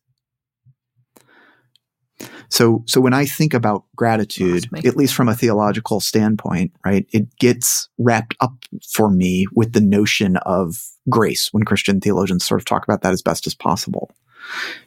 [2.50, 7.36] So so when i think about gratitude at least from a theological standpoint right it
[7.38, 8.54] gets wrapped up
[8.91, 10.76] for me with the notion of
[11.10, 14.12] grace when christian theologians sort of talk about that as best as possible.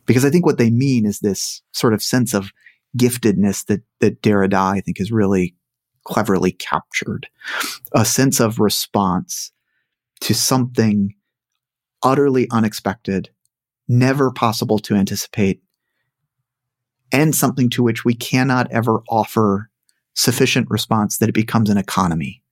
[0.07, 2.53] Because i think what they mean is this sort of sense of
[2.97, 5.57] giftedness that that derrida i think is really
[6.07, 7.29] cleverly captured.
[7.93, 9.53] A sense of response
[10.21, 11.15] to something
[12.03, 13.31] utterly unexpected,
[13.89, 15.63] never possible to anticipate,
[17.13, 19.71] and something to which we cannot ever offer
[20.15, 22.43] sufficient response that it becomes an economy.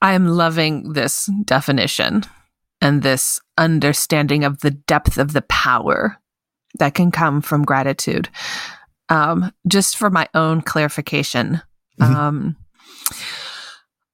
[0.00, 2.22] I am loving this definition
[2.80, 6.18] and this understanding of the depth of the power
[6.78, 8.28] that can come from gratitude.
[9.08, 11.62] Um, just for my own clarification,
[11.98, 12.14] mm-hmm.
[12.14, 12.56] um,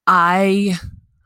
[0.06, 0.78] I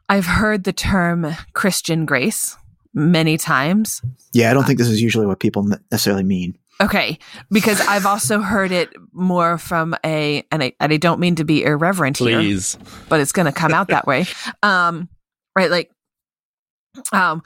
[0.09, 2.57] I've heard the term Christian grace
[2.95, 4.01] many times.
[4.33, 6.59] Yeah, I don't think this is usually what people necessarily mean.
[6.81, 7.19] Okay,
[7.51, 11.45] because I've also heard it more from a, and I, and I don't mean to
[11.45, 12.75] be irreverent Please.
[12.75, 14.27] here, but it's going to come out that way.
[14.63, 15.09] Um,
[15.57, 15.91] right, like,
[17.13, 17.43] um,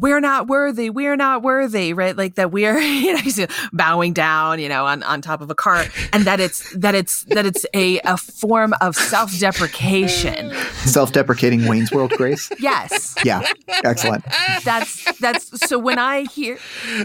[0.00, 2.16] we're not worthy, we're not worthy, right?
[2.16, 5.90] Like that we're, you know, bowing down, you know, on, on top of a cart
[6.12, 10.54] and that it's, that it's, that it's a, a form of self-deprecation.
[10.84, 12.50] Self-deprecating Wayne's World Grace?
[12.58, 13.14] Yes.
[13.24, 13.42] Yeah.
[13.84, 14.24] Excellent.
[14.64, 16.58] That's, that's, so when I hear.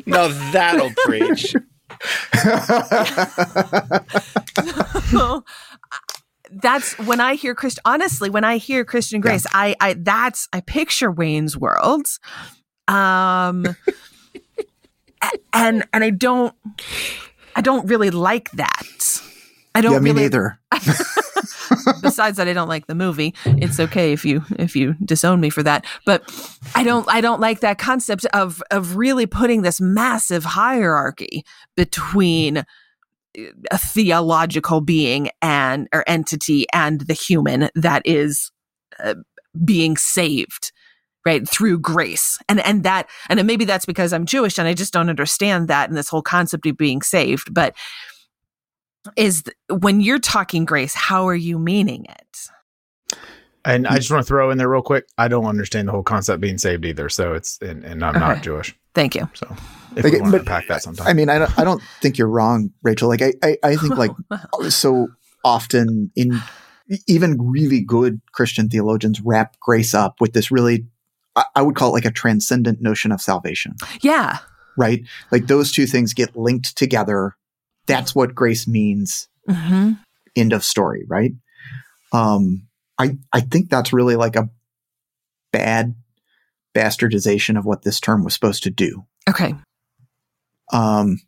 [0.06, 1.56] No, that'll preach.
[6.62, 7.82] that's when I hear Christian.
[7.86, 9.60] Honestly, when I hear Christian Grace, yeah.
[9.60, 12.06] I, I that's I picture Wayne's World,
[12.88, 13.66] um,
[15.54, 16.56] and and I don't
[17.56, 19.22] I don't really like that.
[19.76, 19.94] I don't.
[19.94, 20.60] Yeah, me really, neither.
[22.02, 23.34] besides that, I don't like the movie.
[23.46, 26.24] It's okay if you if you disown me for that, but
[26.76, 31.44] I don't I don't like that concept of of really putting this massive hierarchy
[31.76, 32.66] between
[33.72, 38.52] a theological being and or entity and the human that is
[39.00, 39.16] uh,
[39.66, 40.72] being saved
[41.26, 42.40] right through grace.
[42.50, 45.90] And and that and maybe that's because i'm jewish and i just don't understand that
[45.90, 47.54] and this whole concept of being saved.
[47.54, 47.76] But
[49.18, 53.18] is when you're talking grace how are you meaning it?
[53.66, 53.98] And i mm.
[53.98, 56.58] just want to throw in there real quick i don't understand the whole concept being
[56.58, 57.10] saved either.
[57.10, 58.20] So it's and, and i'm okay.
[58.20, 58.76] not jewish.
[58.96, 59.28] Thank you.
[59.34, 59.48] So
[59.96, 61.08] if like, we want to unpack that sometime.
[61.08, 63.10] I mean i don't i don't think you're wrong rachel.
[63.10, 64.12] Like i i, I think like
[64.70, 65.08] so
[65.44, 66.40] often in
[67.08, 70.86] even really good Christian theologians wrap grace up with this really
[71.56, 73.76] I would call it like a transcendent notion of salvation.
[74.02, 74.40] Yeah.
[74.78, 75.04] Right?
[75.32, 77.36] Like those two things get linked together.
[77.88, 79.28] That's what grace means.
[79.50, 79.94] Mm-hmm.
[80.36, 81.34] End of story, right?
[82.12, 82.68] Um,
[82.98, 84.50] I, I think that's really like a
[85.52, 85.96] bad
[86.76, 89.06] bastardization of what this term was supposed to do.
[89.30, 89.56] Okay.
[90.72, 91.20] Um,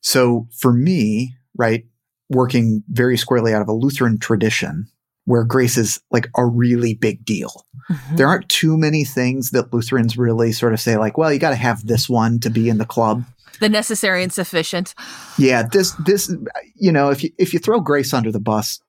[0.00, 1.86] so for me, right,
[2.28, 4.88] working very squarely out of a Lutheran tradition,
[5.28, 7.66] where grace is like a really big deal.
[7.90, 8.16] Mm-hmm.
[8.16, 11.50] There aren't too many things that Lutherans really sort of say, like, well, you got
[11.50, 13.24] to have this one to be in the club.
[13.60, 14.94] The necessary and sufficient.
[15.36, 16.34] Yeah, this this
[16.76, 18.80] you know, if you if you throw grace under the bus,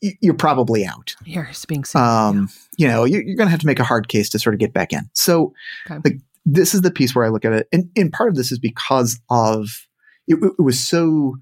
[0.00, 1.16] you're probably out.
[1.24, 2.48] You're being um,
[2.78, 4.60] you know, you're, you're going to have to make a hard case to sort of
[4.60, 5.10] get back in.
[5.14, 5.52] So,
[5.90, 6.00] okay.
[6.04, 8.52] like, this is the piece where I look at it, and, and part of this
[8.52, 9.88] is because of
[10.28, 11.38] it, it was so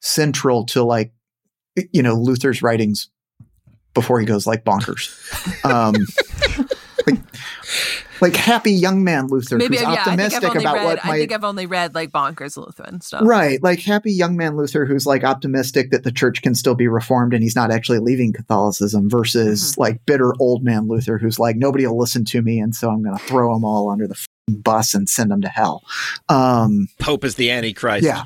[0.00, 1.12] central to like,
[1.92, 3.10] you know, Luther's writings
[3.96, 5.10] before he goes like bonkers.
[5.64, 5.94] Um,
[7.06, 7.20] like,
[8.20, 11.32] like, happy young man Luther Maybe, who's yeah, optimistic about read, what might, I think
[11.32, 13.22] I've only read like bonkers Lutheran stuff.
[13.24, 16.88] Right, like happy young man Luther who's like optimistic that the church can still be
[16.88, 19.80] reformed and he's not actually leaving Catholicism versus mm-hmm.
[19.80, 23.02] like bitter old man Luther who's like nobody will listen to me and so I'm
[23.02, 25.82] going to throw them all under the bus and send them to hell.
[26.28, 28.04] Um, Pope is the Antichrist.
[28.04, 28.24] Yeah.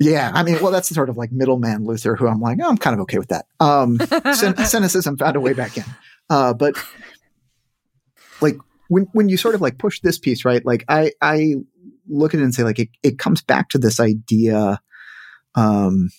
[0.00, 2.78] Yeah, I mean, well, that's sort of like middleman Luther, who I'm like, oh, I'm
[2.78, 3.46] kind of okay with that.
[3.58, 3.98] Um,
[4.34, 5.84] cynicism found a way back in,
[6.30, 6.76] uh, but
[8.40, 8.56] like
[8.88, 10.64] when when you sort of like push this piece, right?
[10.64, 11.56] Like I I
[12.08, 14.80] look at it and say like it it comes back to this idea,
[15.54, 16.10] um,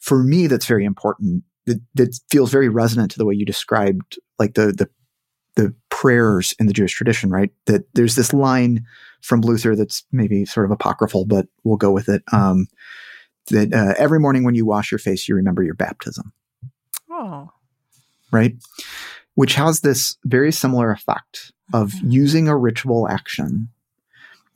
[0.00, 4.18] for me that's very important that that feels very resonant to the way you described
[4.38, 4.88] like the the
[5.56, 7.50] the prayers in the Jewish tradition, right?
[7.66, 8.84] That there's this line
[9.22, 12.22] from Luther that's maybe sort of apocryphal, but we'll go with it.
[12.32, 12.68] Um,
[13.48, 16.32] that uh, every morning when you wash your face, you remember your baptism.
[17.10, 17.50] Oh.
[18.32, 18.56] Right?
[19.34, 22.10] Which has this very similar effect of mm-hmm.
[22.10, 23.68] using a ritual action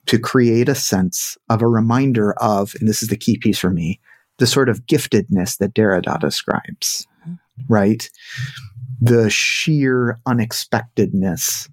[0.06, 3.70] to create a sense of a reminder of, and this is the key piece for
[3.70, 4.00] me,
[4.38, 7.06] the sort of giftedness that Derrida describes.
[7.22, 7.72] Mm-hmm.
[7.72, 8.10] right?
[9.00, 11.68] The sheer unexpectedness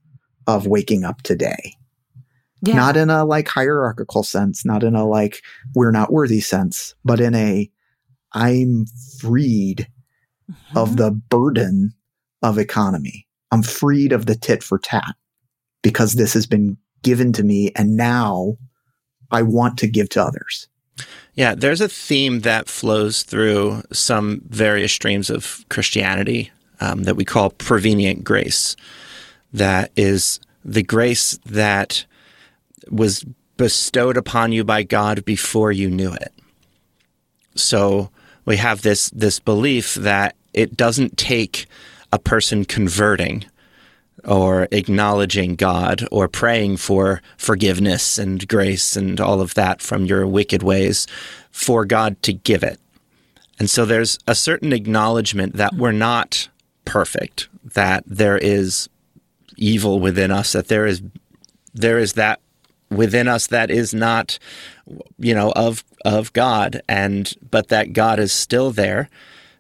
[0.46, 1.76] of waking up today.
[2.62, 2.76] Yeah.
[2.76, 5.44] Not in a like hierarchical sense, not in a like
[5.76, 7.70] we're not worthy sense, but in a
[8.34, 8.86] I'm
[9.20, 9.88] freed
[10.50, 10.78] Mm-hmm.
[10.78, 11.94] of the burden
[12.42, 13.28] of economy.
[13.52, 15.14] I'm freed of the tit for tat
[15.82, 18.56] because this has been given to me and now
[19.30, 20.70] I want to give to others.
[21.34, 26.50] Yeah, there's a theme that flows through some various streams of Christianity
[26.80, 28.78] um, that we call prevenient grace.
[29.52, 32.06] That is the grace that
[32.90, 33.26] was
[33.58, 36.34] bestowed upon you by God before you knew it.
[37.56, 38.12] So
[38.46, 41.66] we have this this belief that it doesn't take
[42.12, 43.46] a person converting
[44.24, 50.26] or acknowledging God or praying for forgiveness and grace and all of that from your
[50.26, 51.08] wicked ways
[51.52, 52.80] for God to give it.
[53.60, 56.50] And so there's a certain acknowledgement that we're not
[56.86, 58.90] perfect, that there is
[59.58, 61.02] evil within us, that there is
[61.74, 62.40] there is that
[62.90, 64.40] within us that is not
[65.18, 69.10] you know of of God and but that God is still there,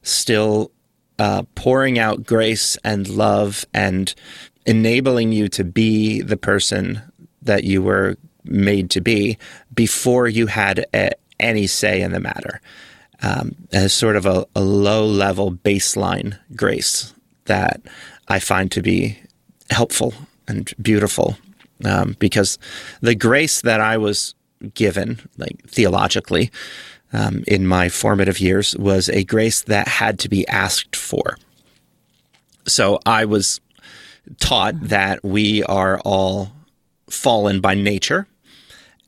[0.02, 0.72] still
[1.20, 4.14] uh, pouring out grace and love and
[4.66, 7.02] enabling you to be the person
[7.42, 9.38] that you were made to be
[9.74, 12.62] before you had a, any say in the matter.
[13.24, 17.16] Um, as sort of a, a low level baseline grace
[17.46, 17.82] that
[18.28, 19.18] I find to be
[19.72, 20.14] helpful
[20.48, 21.36] and beautiful
[21.86, 22.58] um, because
[23.02, 24.36] the grace that I was
[24.74, 26.52] given, like theologically,
[27.14, 31.38] um, in my formative years was a grace that had to be asked for.
[32.66, 33.62] So I was
[34.40, 36.52] taught that we are all
[37.10, 38.28] fallen by nature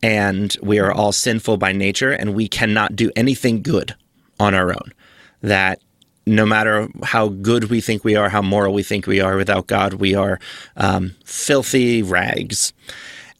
[0.01, 3.95] and we are all sinful by nature and we cannot do anything good
[4.39, 4.93] on our own.
[5.41, 5.81] That
[6.25, 9.67] no matter how good we think we are, how moral we think we are, without
[9.67, 10.39] God, we are
[10.77, 12.73] um, filthy rags.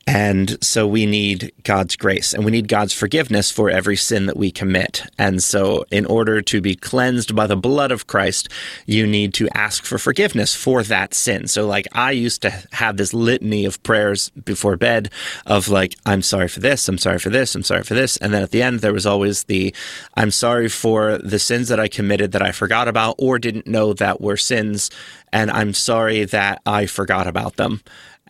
[0.07, 4.37] And so we need God's grace and we need God's forgiveness for every sin that
[4.37, 5.03] we commit.
[5.19, 8.49] And so, in order to be cleansed by the blood of Christ,
[8.87, 11.47] you need to ask for forgiveness for that sin.
[11.47, 15.11] So, like, I used to have this litany of prayers before bed
[15.45, 18.17] of, like, I'm sorry for this, I'm sorry for this, I'm sorry for this.
[18.17, 19.75] And then at the end, there was always the,
[20.15, 23.93] I'm sorry for the sins that I committed that I forgot about or didn't know
[23.93, 24.89] that were sins.
[25.31, 27.81] And I'm sorry that I forgot about them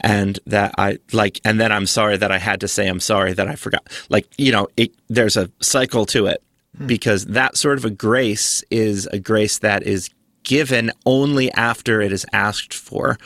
[0.01, 3.33] and that I like, and then I'm sorry that I had to say I'm sorry
[3.33, 3.87] that I forgot.
[4.09, 6.41] Like, you know, it, there's a cycle to it
[6.77, 6.87] hmm.
[6.87, 10.09] because that sort of a grace is a grace that is
[10.43, 13.17] given only after it is asked for.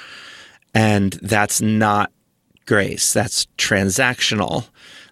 [0.74, 2.12] And that's not
[2.66, 4.68] grace, that's transactional.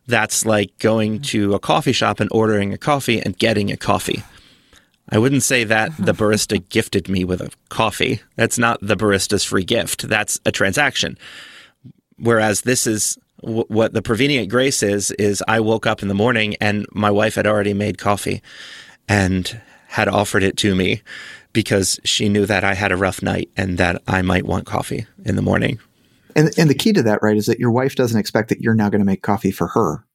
[0.08, 1.22] That's like going hmm.
[1.24, 4.24] to a coffee shop and ordering a coffee and getting a coffee.
[5.12, 6.06] I wouldn't say that uh-huh.
[6.06, 8.22] the barista gifted me with a coffee.
[8.36, 10.08] That's not the barista's free gift.
[10.08, 11.18] That's a transaction.
[12.18, 16.14] Whereas this is w- what the prevenient grace is is I woke up in the
[16.14, 18.42] morning and my wife had already made coffee
[19.10, 21.02] and had offered it to me
[21.54, 25.06] because she knew that I had a rough night and that I might want coffee
[25.26, 25.80] in the morning.
[26.36, 28.74] And and the key to that, right, is that your wife doesn't expect that you're
[28.74, 30.06] now going to make coffee for her.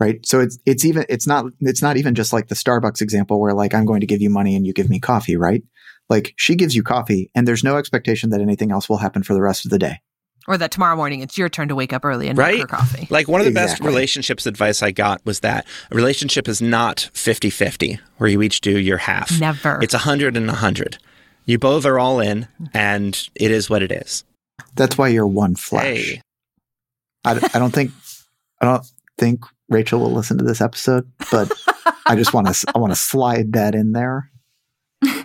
[0.00, 0.24] Right?
[0.24, 3.52] So it's it's even it's not it's not even just like the Starbucks example where
[3.52, 5.62] like I'm going to give you money and you give me coffee, right?
[6.08, 9.34] Like she gives you coffee and there's no expectation that anything else will happen for
[9.34, 10.00] the rest of the day.
[10.46, 12.52] Or that tomorrow morning it's your turn to wake up early and Right?
[12.54, 13.06] make her coffee.
[13.10, 17.10] Like one of the best relationships advice I got was that a relationship is not
[17.12, 19.38] 50-50 where you each do your half.
[19.40, 19.80] Never.
[19.82, 20.98] It's 100 and 100.
[21.44, 24.24] You both are all in and it is what it is.
[24.74, 25.84] That's why you're one flesh.
[25.84, 26.22] Hey.
[27.24, 27.90] I, I don't think
[28.60, 28.86] I don't
[29.18, 31.52] think Rachel will listen to this episode, but
[32.06, 34.30] I just want to I want to slide that in there,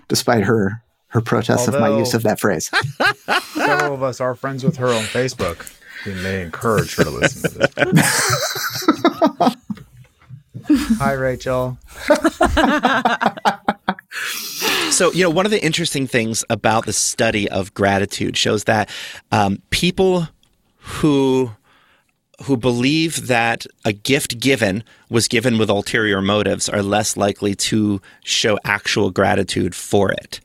[0.08, 2.70] despite her her protests of my use of that phrase.
[3.54, 5.74] Several of us are friends with her on Facebook.
[6.06, 7.58] We may encourage her to listen to
[7.94, 9.56] this.
[10.98, 11.78] Hi, Rachel.
[14.94, 18.92] So, you know, one of the interesting things about the study of gratitude shows that
[19.32, 20.28] um, people
[20.78, 21.50] who
[22.44, 28.02] who believe that a gift given was given with ulterior motives are less likely to
[28.24, 30.40] show actual gratitude for it.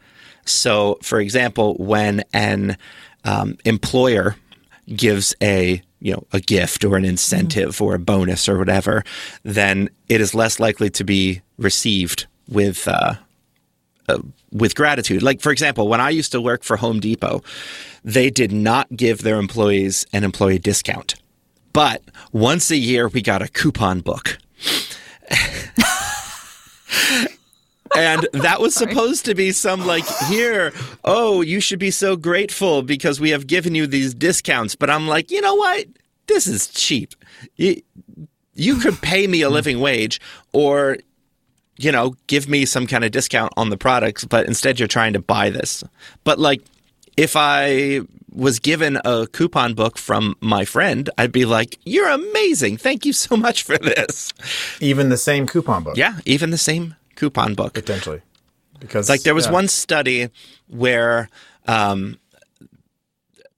[0.44, 2.76] So, for example, when an
[3.24, 4.36] um, employer
[4.94, 9.04] gives a you know a gift or an incentive or a bonus or whatever,
[9.42, 13.14] then it is less likely to be received with uh,
[14.52, 15.22] with gratitude.
[15.22, 17.42] Like, for example, when I used to work for Home Depot,
[18.04, 21.16] they did not give their employees an employee discount.
[21.72, 22.02] But
[22.32, 24.38] once a year, we got a coupon book.
[27.96, 30.72] and that was supposed to be some like here
[31.04, 34.74] oh you should be so grateful because we have given you these discounts.
[34.74, 35.86] But i'm like you know what?
[36.26, 37.14] This is cheap.
[37.56, 37.80] You,
[38.54, 39.54] you could pay me a hmm.
[39.54, 40.20] living wage
[40.52, 40.98] or
[41.78, 45.12] you know give me some kind of discount on the products but instead you're trying
[45.12, 45.84] to buy this.
[46.24, 46.62] But like
[47.16, 48.00] if i
[48.38, 53.12] was given a coupon book from my friend i'd be like you're amazing thank you
[53.12, 54.32] so much for this
[54.80, 55.96] Even the same coupon book.
[55.96, 58.22] yeah even the same coupon book Potentially.
[58.80, 59.52] Because like there was yeah.
[59.52, 60.28] one study
[60.68, 61.28] where
[61.66, 62.16] um,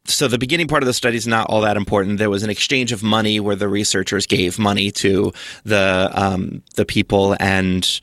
[0.06, 2.18] so the beginning part of the study is not all that important.
[2.18, 5.32] There was an exchange of money where the researchers gave money to
[5.64, 8.00] the um, the people, and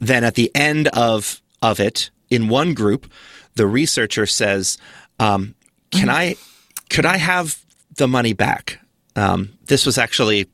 [0.00, 3.10] then at the end of of it, in one group,
[3.56, 4.78] the researcher says,
[5.18, 5.54] um,
[5.90, 6.36] "Can I
[6.88, 7.64] could I have
[7.96, 8.80] the money back?
[9.16, 10.46] Um, this was actually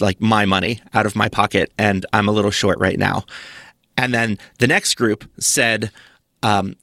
[0.00, 3.24] like my money out of my pocket, and I'm a little short right now."
[3.96, 5.90] And then the next group said,
[6.42, 6.76] um,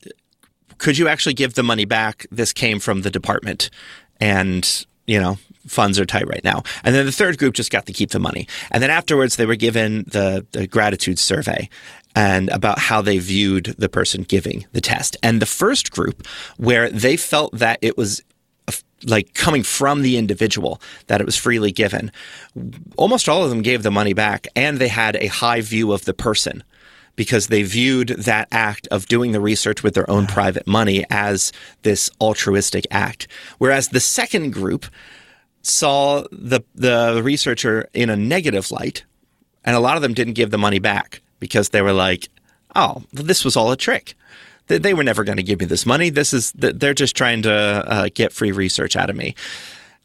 [0.78, 2.26] could you actually give the money back?
[2.32, 3.70] This came from the department.
[4.20, 5.38] And, you know,
[5.70, 6.64] funds are tight right now.
[6.84, 8.48] And then the third group just got to keep the money.
[8.72, 11.70] And then afterwards, they were given the, the gratitude survey
[12.16, 15.16] and about how they viewed the person giving the test.
[15.24, 18.22] And the first group, where they felt that it was
[18.68, 18.74] uh,
[19.06, 22.12] like coming from the individual that it was freely given.
[22.98, 26.06] Almost all of them gave the money back and they had a high view of
[26.06, 26.64] the person
[27.16, 31.52] because they viewed that act of doing the research with their own private money as
[31.82, 33.28] this altruistic act.
[33.58, 34.86] Whereas the second group
[35.62, 39.04] saw the the researcher in a negative light
[39.64, 42.30] and a lot of them didn't give the money back because they were like,
[42.76, 44.16] "Oh, this was all a trick."
[44.68, 46.10] They, they were never going to give me this money.
[46.10, 49.36] This is they're just trying to uh, get free research out of me,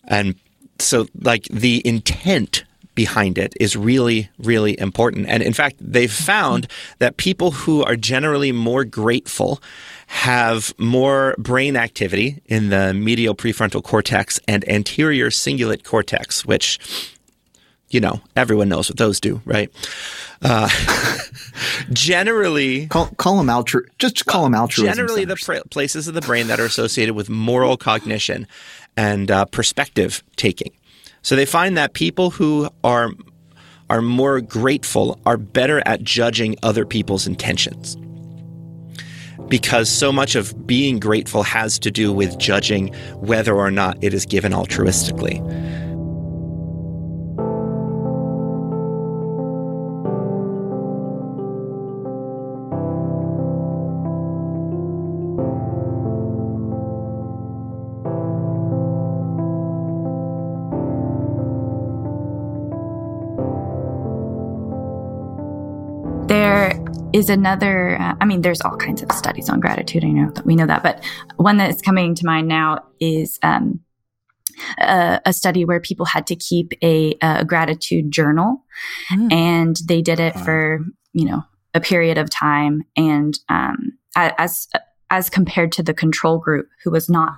[0.04, 0.34] and
[0.78, 5.28] so like the intent behind it is really really important.
[5.28, 6.66] And in fact, they've found
[6.98, 9.62] that people who are generally more grateful
[10.14, 16.78] have more brain activity in the medial prefrontal cortex and anterior cingulate cortex, which
[17.90, 19.70] you know everyone knows what those do, right?
[20.40, 20.68] Uh,
[21.92, 24.94] generally, Call, call them altru- Just call them altruism.
[24.96, 25.62] generally the centers.
[25.62, 28.46] pr- places of the brain that are associated with moral cognition
[28.96, 30.70] and uh, perspective taking.
[31.22, 33.10] So they find that people who are
[33.90, 37.96] are more grateful are better at judging other people's intentions.
[39.48, 44.14] Because so much of being grateful has to do with judging whether or not it
[44.14, 45.40] is given altruistically.
[67.14, 70.04] Is another, uh, I mean, there's all kinds of studies on gratitude.
[70.04, 71.02] I know that we know that, but
[71.36, 73.80] one that's coming to mind now is um,
[74.78, 78.64] a, a study where people had to keep a, a gratitude journal
[79.12, 79.32] Mm.
[79.32, 80.44] and they did it Wow.
[80.44, 80.80] for,
[81.12, 81.42] you know,
[81.72, 82.82] a period of time.
[82.96, 84.66] And um, as,
[85.10, 87.34] as compared to the control group who was not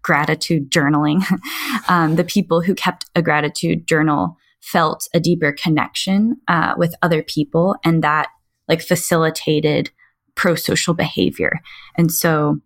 [0.00, 1.22] gratitude journaling,
[1.88, 7.22] um, the people who kept a gratitude journal felt a deeper connection uh, with other
[7.22, 8.28] people and that
[8.68, 9.90] like facilitated
[10.34, 11.60] pro-social behavior
[11.96, 12.58] and so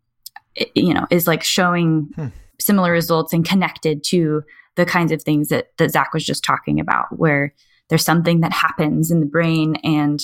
[0.54, 2.28] it, you know is like showing Hmm.
[2.60, 4.42] similar results and connected to
[4.76, 7.54] the kinds of things that, that zach was just talking about where
[7.88, 10.20] there's something that happens in the brain and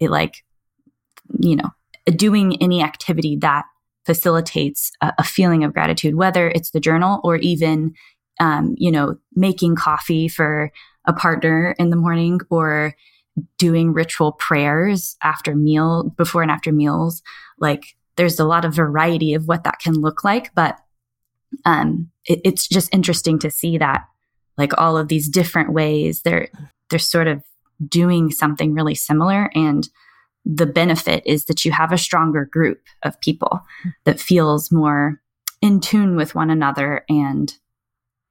[0.00, 0.44] it like
[1.40, 1.70] you know
[2.16, 3.64] doing any activity that
[4.04, 7.92] facilitates a, a feeling of gratitude whether it's the journal or even
[8.40, 10.70] um, you know making coffee for
[11.06, 12.94] a partner in the morning or
[13.58, 17.22] doing ritual prayers after meal before and after meals
[17.58, 20.78] like there's a lot of variety of what that can look like but
[21.64, 24.04] um it, it's just interesting to see that
[24.58, 26.48] like all of these different ways they're
[26.90, 27.42] they're sort of
[27.88, 29.88] doing something really similar and
[30.44, 33.60] the benefit is that you have a stronger group of people
[34.04, 35.20] that feels more
[35.60, 37.54] in tune with one another and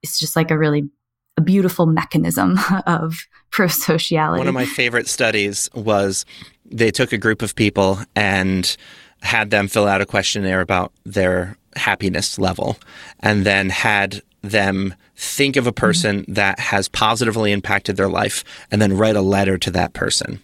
[0.02, 0.88] it's just like a really
[1.36, 6.24] a beautiful mechanism of pro-sociality One of my favorite studies was
[6.64, 8.76] they took a group of people and
[9.22, 12.76] had them fill out a questionnaire about their happiness level
[13.20, 15.80] and then had them think of a mm-hmm.
[15.80, 20.40] person that has positively impacted their life and then write a letter to that person.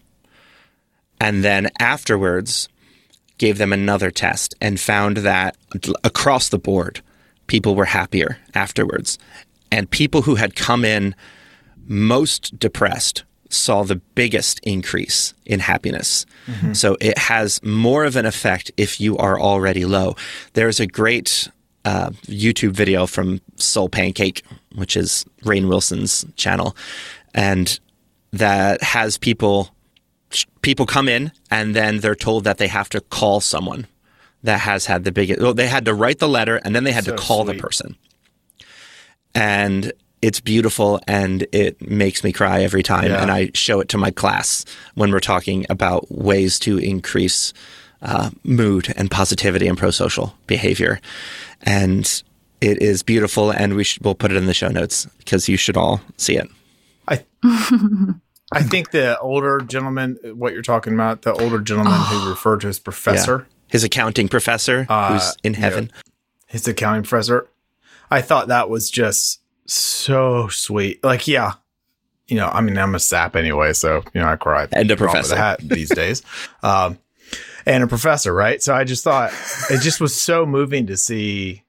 [1.20, 2.68] And then afterwards
[3.38, 5.56] gave them another test and found that
[6.04, 7.00] across the board
[7.46, 9.18] people were happier afterwards.
[9.70, 11.14] And people who had come in
[11.86, 16.26] most depressed saw the biggest increase in happiness.
[16.74, 20.16] So it has more of an effect if you are already low.
[20.52, 21.48] There's a great
[21.84, 24.42] uh, YouTube video from Soul Pancake,
[24.74, 26.76] which is Rainn Wilson's channel,
[27.34, 27.78] and
[28.32, 29.70] that has people
[30.60, 33.86] people come in and then they're told that they have to call someone
[34.42, 35.40] that has had the biggest.
[35.40, 37.56] Well, they had to write the letter and then they had So to call sweet.
[37.56, 37.96] the person,
[39.34, 43.06] and it's beautiful and it makes me cry every time.
[43.10, 43.22] Yeah.
[43.22, 44.64] And I show it to my class
[44.94, 47.52] when we're talking about ways to increase
[48.02, 51.00] uh, mood and positivity and pro-social behavior,
[51.62, 52.22] and
[52.60, 53.50] it is beautiful.
[53.50, 56.36] And we should, we'll put it in the show notes because you should all see
[56.36, 56.48] it.
[57.08, 57.24] I
[58.52, 62.68] I think the older gentleman, what you're talking about, the older gentleman who referred to
[62.68, 65.60] as professor, His accounting professor Uh, who's in yeah.
[65.60, 65.92] heaven.
[66.46, 67.46] his accounting professor,
[68.10, 71.02] I thought that was just so sweet.
[71.04, 71.54] Like, yeah,
[72.26, 74.68] you know, I mean, I'm a sap anyway, so you know, I cry.
[74.72, 75.36] And a professor.
[75.36, 76.22] hat these days,
[76.62, 76.98] um,
[77.66, 78.62] and a professor, right?
[78.62, 79.32] So I just thought
[79.70, 81.64] it just was so moving to see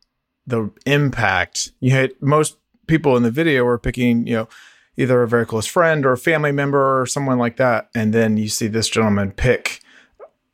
[0.45, 1.71] the impact.
[1.79, 4.49] You had most people in the video were picking, you know,
[4.97, 8.35] either a very close friend or a family member or someone like that, and then
[8.35, 9.81] you see this gentleman pick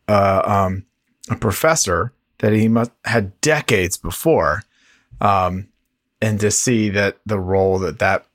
[0.08, 0.86] uh, um,
[1.30, 4.64] a professor that he must had decades before,
[5.22, 5.68] um,
[6.22, 8.26] and to see that the role that that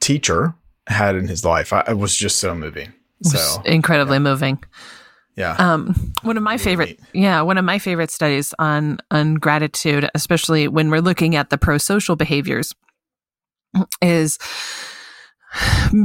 [0.00, 0.54] teacher
[0.86, 2.92] had in his life, I, was just so moving.
[3.22, 4.62] So incredibly moving.
[5.36, 10.08] yeah, Um, one of my favorite, yeah, one of my favorite studies on on gratitude,
[10.14, 12.74] especially when we're looking at the pro-social behaviors,
[14.00, 14.38] is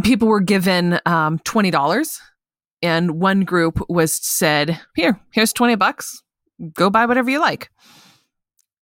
[0.04, 2.22] people were given um, twenty dollars,
[2.82, 6.22] and one group was said, "Here, here's twenty bucks.
[6.74, 7.72] Go buy whatever you like."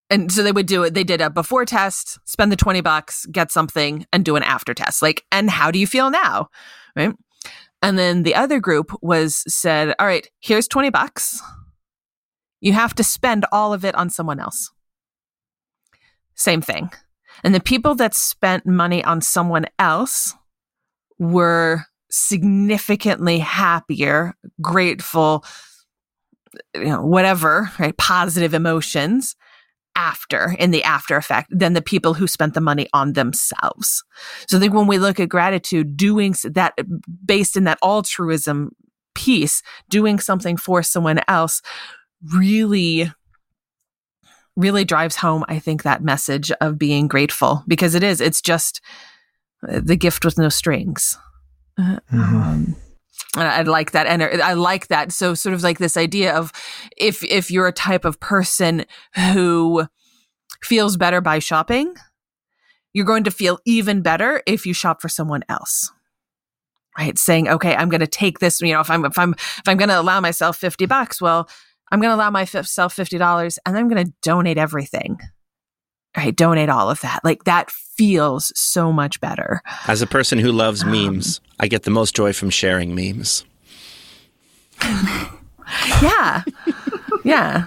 [0.09, 0.93] And so they would do it.
[0.93, 4.73] They did a before test, spend the twenty bucks, get something, and do an after
[4.73, 5.01] test.
[5.01, 6.49] Like, and how do you feel now?
[6.95, 7.13] Right.
[7.81, 11.39] And then the other group was said, all right, here's 20 bucks.
[12.59, 14.71] You have to spend all of it on someone else.
[16.33, 16.89] Same thing.
[17.43, 20.33] And the people that spent money on someone else
[21.19, 25.45] were significantly happier, grateful,
[26.73, 27.95] you know, whatever, right?
[27.97, 29.35] Positive emotions
[29.95, 34.03] after in the after effect than the people who spent the money on themselves.
[34.47, 36.73] So I think when we look at gratitude, doing that
[37.25, 38.71] based in that altruism
[39.13, 41.61] piece, doing something for someone else
[42.33, 43.11] really
[44.57, 48.79] really drives home I think that message of being grateful because it is it's just
[49.67, 51.17] uh, the gift with no strings.
[51.77, 52.75] Uh, um, and
[53.35, 55.11] I like that, and I like that.
[55.11, 56.51] So, sort of like this idea of
[56.97, 59.87] if if you're a type of person who
[60.61, 61.95] feels better by shopping,
[62.93, 65.91] you're going to feel even better if you shop for someone else.
[66.97, 67.17] Right?
[67.19, 68.61] Saying, okay, I'm going to take this.
[68.61, 71.49] You know, if I'm if I'm if I'm going to allow myself fifty bucks, well,
[71.91, 75.19] I'm going to allow myself fifty dollars, and I'm going to donate everything.
[76.17, 76.35] Right?
[76.35, 77.21] Donate all of that.
[77.23, 79.61] Like that feels so much better.
[79.87, 83.43] As a person who loves Um, memes, I get the most joy from sharing memes.
[86.01, 86.43] yeah
[87.23, 87.65] yeah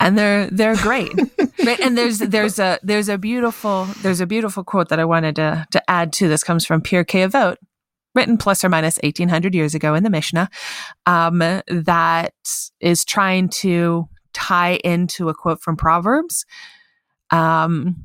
[0.00, 1.12] and they're they're great
[1.64, 5.34] right and there's there's a there's a beautiful there's a beautiful quote that i wanted
[5.36, 7.56] to to add to this comes from Pirkei Avot
[8.14, 10.48] written plus or minus 1800 years ago in the mishnah
[11.06, 12.34] um, that
[12.80, 16.44] is trying to tie into a quote from proverbs
[17.30, 18.04] um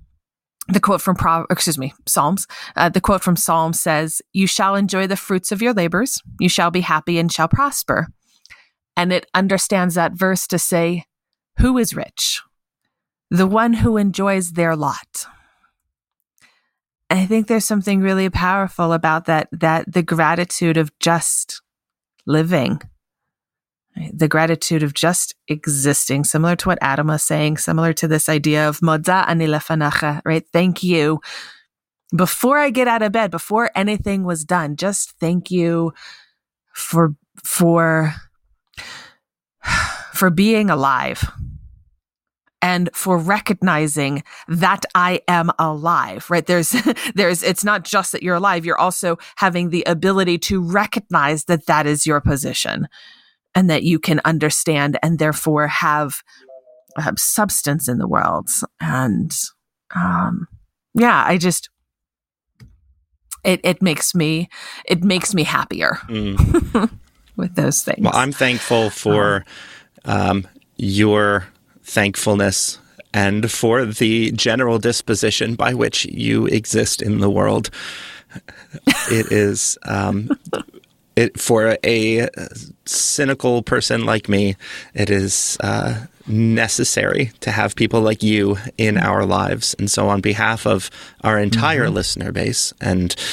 [0.69, 2.47] the quote from Pro, excuse me, Psalms.
[2.77, 6.21] Uh, the quote from Psalm says, "You shall enjoy the fruits of your labors.
[6.39, 8.07] You shall be happy and shall prosper."
[8.95, 11.05] And it understands that verse to say,
[11.59, 12.41] Who is rich?
[13.29, 15.25] The one who enjoys their lot.
[17.09, 21.61] And I think there's something really powerful about that, that the gratitude of just
[22.25, 22.81] living?
[24.11, 28.67] The gratitude of just existing, similar to what Adam was saying, similar to this idea
[28.67, 30.45] of moda ani lefanacha, right?
[30.51, 31.21] Thank you.
[32.15, 35.93] Before I get out of bed, before anything was done, just thank you
[36.73, 38.13] for, for,
[40.13, 41.29] for being alive
[42.61, 46.45] and for recognizing that I am alive, right?
[46.45, 46.71] There's,
[47.15, 48.65] there's, it's not just that you're alive.
[48.65, 52.87] You're also having the ability to recognize that that is your position
[53.55, 56.21] and that you can understand and therefore have,
[56.97, 58.49] have substance in the world.
[58.79, 59.31] And,
[59.95, 60.47] um,
[60.93, 61.69] yeah, I just,
[63.43, 64.49] it, it makes me,
[64.85, 66.89] it makes me happier Mm.
[67.35, 67.99] with those things.
[68.01, 69.43] Well, I'm thankful for
[70.05, 70.47] um,
[70.77, 71.47] your
[71.83, 72.79] thankfulness
[73.13, 77.69] and for the general disposition by which you exist in the world.
[79.11, 80.29] it is um,
[81.15, 82.27] it for a
[82.85, 84.55] cynical person like me.
[84.93, 90.21] It is uh, necessary to have people like you in our lives, and so on
[90.21, 90.89] behalf of
[91.21, 91.95] our entire mm-hmm.
[91.95, 93.15] listener base and.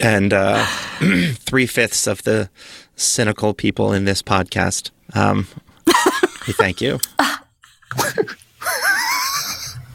[0.00, 0.64] and uh,
[1.34, 2.50] three fifths of the
[2.96, 4.90] cynical people in this podcast.
[5.14, 5.46] Um,
[6.46, 6.98] we thank you.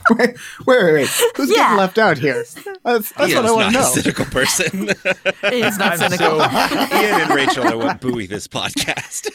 [0.17, 0.35] wait,
[0.65, 1.09] wait, wait, wait.
[1.35, 1.55] Who's yeah.
[1.55, 2.43] getting left out here?
[2.83, 3.91] That's, that's what I want to know.
[3.93, 4.87] He's not a cynical person.
[5.51, 6.39] He's not cynical.
[6.39, 9.29] So, Ian and Rachel are what buoy this podcast.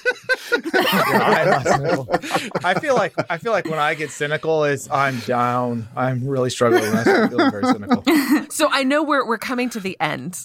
[2.65, 5.87] I feel like I feel like when I get cynical, is I'm down.
[5.95, 6.93] I'm really struggling.
[6.95, 8.03] I feel very cynical.
[8.51, 10.39] So I know we're we're coming to the end,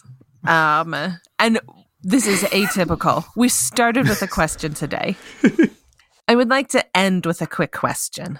[0.45, 0.93] um,
[1.39, 1.59] and
[2.03, 3.25] this is atypical.
[3.36, 5.15] We started with a question today.
[6.27, 8.39] I would like to end with a quick question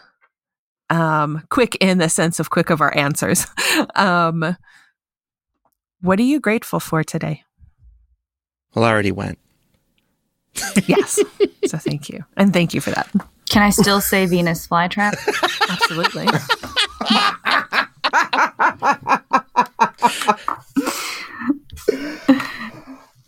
[0.90, 3.46] um, quick in the sense of quick of our answers.
[3.96, 4.56] um,
[6.02, 7.44] what are you grateful for today?
[8.74, 9.40] Well, I already went.
[10.88, 11.20] yes.
[11.66, 12.26] so thank you.
[12.38, 13.10] And thank you for that.
[13.50, 15.16] Can I still say Venus flytrap?
[15.70, 16.28] Absolutely.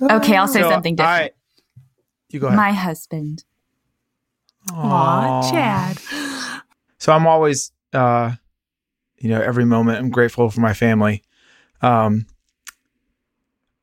[0.09, 1.31] okay, I'll say so something different.
[1.31, 1.31] I,
[2.29, 2.57] you go ahead.
[2.57, 3.43] My husband.
[4.71, 5.97] Aw, Chad.
[7.01, 8.33] So I'm always, uh,
[9.17, 11.23] you know, every moment I'm grateful for my family.
[11.81, 12.27] Um,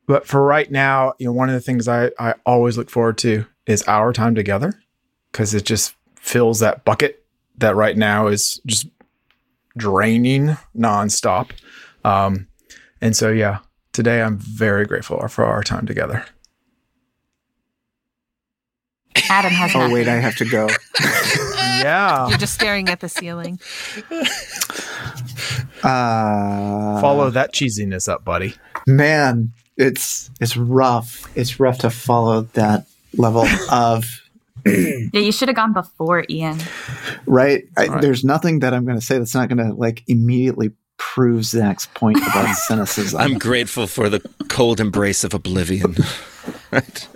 [0.07, 3.19] but for right now, you know, one of the things I, I always look forward
[3.19, 4.73] to is our time together
[5.33, 7.25] because it just fills that bucket
[7.57, 8.87] that right now is just
[9.77, 11.51] draining nonstop.
[12.05, 12.47] Um,
[13.01, 13.59] and so, yeah,
[13.93, 16.25] today I'm very grateful for our time together.
[19.29, 19.73] Adam has.
[19.75, 20.69] oh wait, I have to go.
[21.83, 23.59] yeah, you're just staring at the ceiling.
[25.83, 28.55] Uh, follow that cheesiness up, buddy.
[28.87, 31.31] Man, it's it's rough.
[31.37, 34.23] It's rough to follow that level of.
[34.67, 36.59] yeah, you should have gone before Ian.
[37.27, 37.65] Right.
[37.77, 38.03] I, right.
[38.03, 41.87] There's nothing that I'm going to say that's not going to like immediately prove Zach's
[41.87, 43.21] point about cynicism.
[43.21, 45.97] I'm grateful for the cold embrace of oblivion.
[46.73, 47.09] right.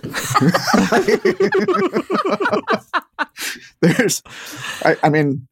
[3.81, 4.21] There's,
[4.83, 5.47] I, I mean,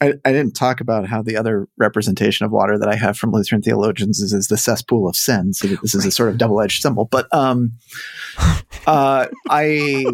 [0.00, 3.32] I, I, didn't talk about how the other representation of water that I have from
[3.32, 5.54] Lutheran theologians is, is the cesspool of sin.
[5.54, 7.06] So this is a sort of double edged symbol.
[7.06, 7.72] But um,
[8.86, 10.04] uh, I,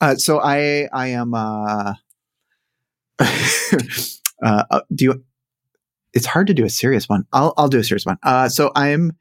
[0.00, 1.34] uh, so I I am.
[4.40, 5.24] Uh, uh, do you?
[6.14, 7.24] It's hard to do a serious one.
[7.32, 8.18] I'll I'll do a serious one.
[8.22, 9.16] Uh, so I'm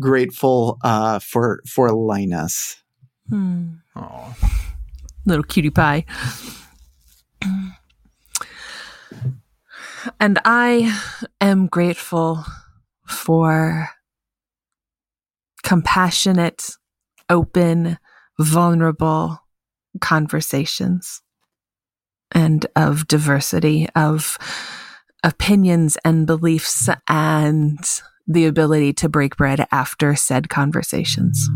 [0.00, 2.82] grateful uh, for for Linus.
[3.28, 3.76] Hmm.
[5.28, 6.06] Little cutie pie.
[10.18, 10.98] And I
[11.38, 12.44] am grateful
[13.06, 13.90] for
[15.62, 16.70] compassionate,
[17.28, 17.98] open,
[18.38, 19.38] vulnerable
[20.00, 21.20] conversations
[22.32, 24.38] and of diversity of
[25.22, 27.78] opinions and beliefs and
[28.26, 31.48] the ability to break bread after said conversations.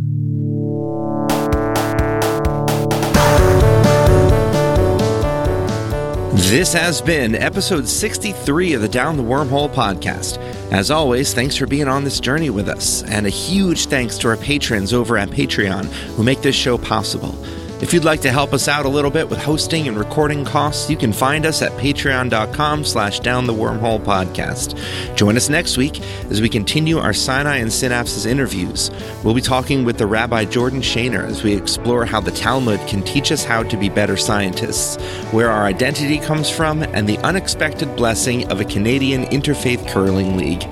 [6.34, 10.38] This has been episode 63 of the Down the Wormhole podcast.
[10.72, 14.28] As always, thanks for being on this journey with us, and a huge thanks to
[14.28, 15.84] our patrons over at Patreon
[16.16, 17.36] who make this show possible.
[17.82, 20.88] If you'd like to help us out a little bit with hosting and recording costs,
[20.88, 24.76] you can find us at patreon.com slash down the wormhole podcast.
[25.16, 28.92] Join us next week as we continue our Sinai and Synapses interviews.
[29.24, 33.02] We'll be talking with the Rabbi Jordan Shainer as we explore how the Talmud can
[33.02, 35.02] teach us how to be better scientists,
[35.32, 40.62] where our identity comes from, and the unexpected blessing of a Canadian interfaith curling league.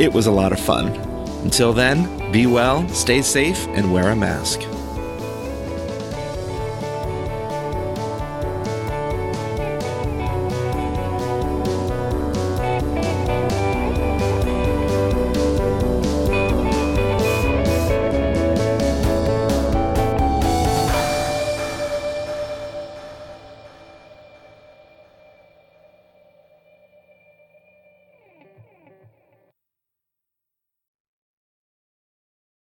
[0.00, 0.86] It was a lot of fun.
[1.44, 4.62] Until then, be well, stay safe, and wear a mask.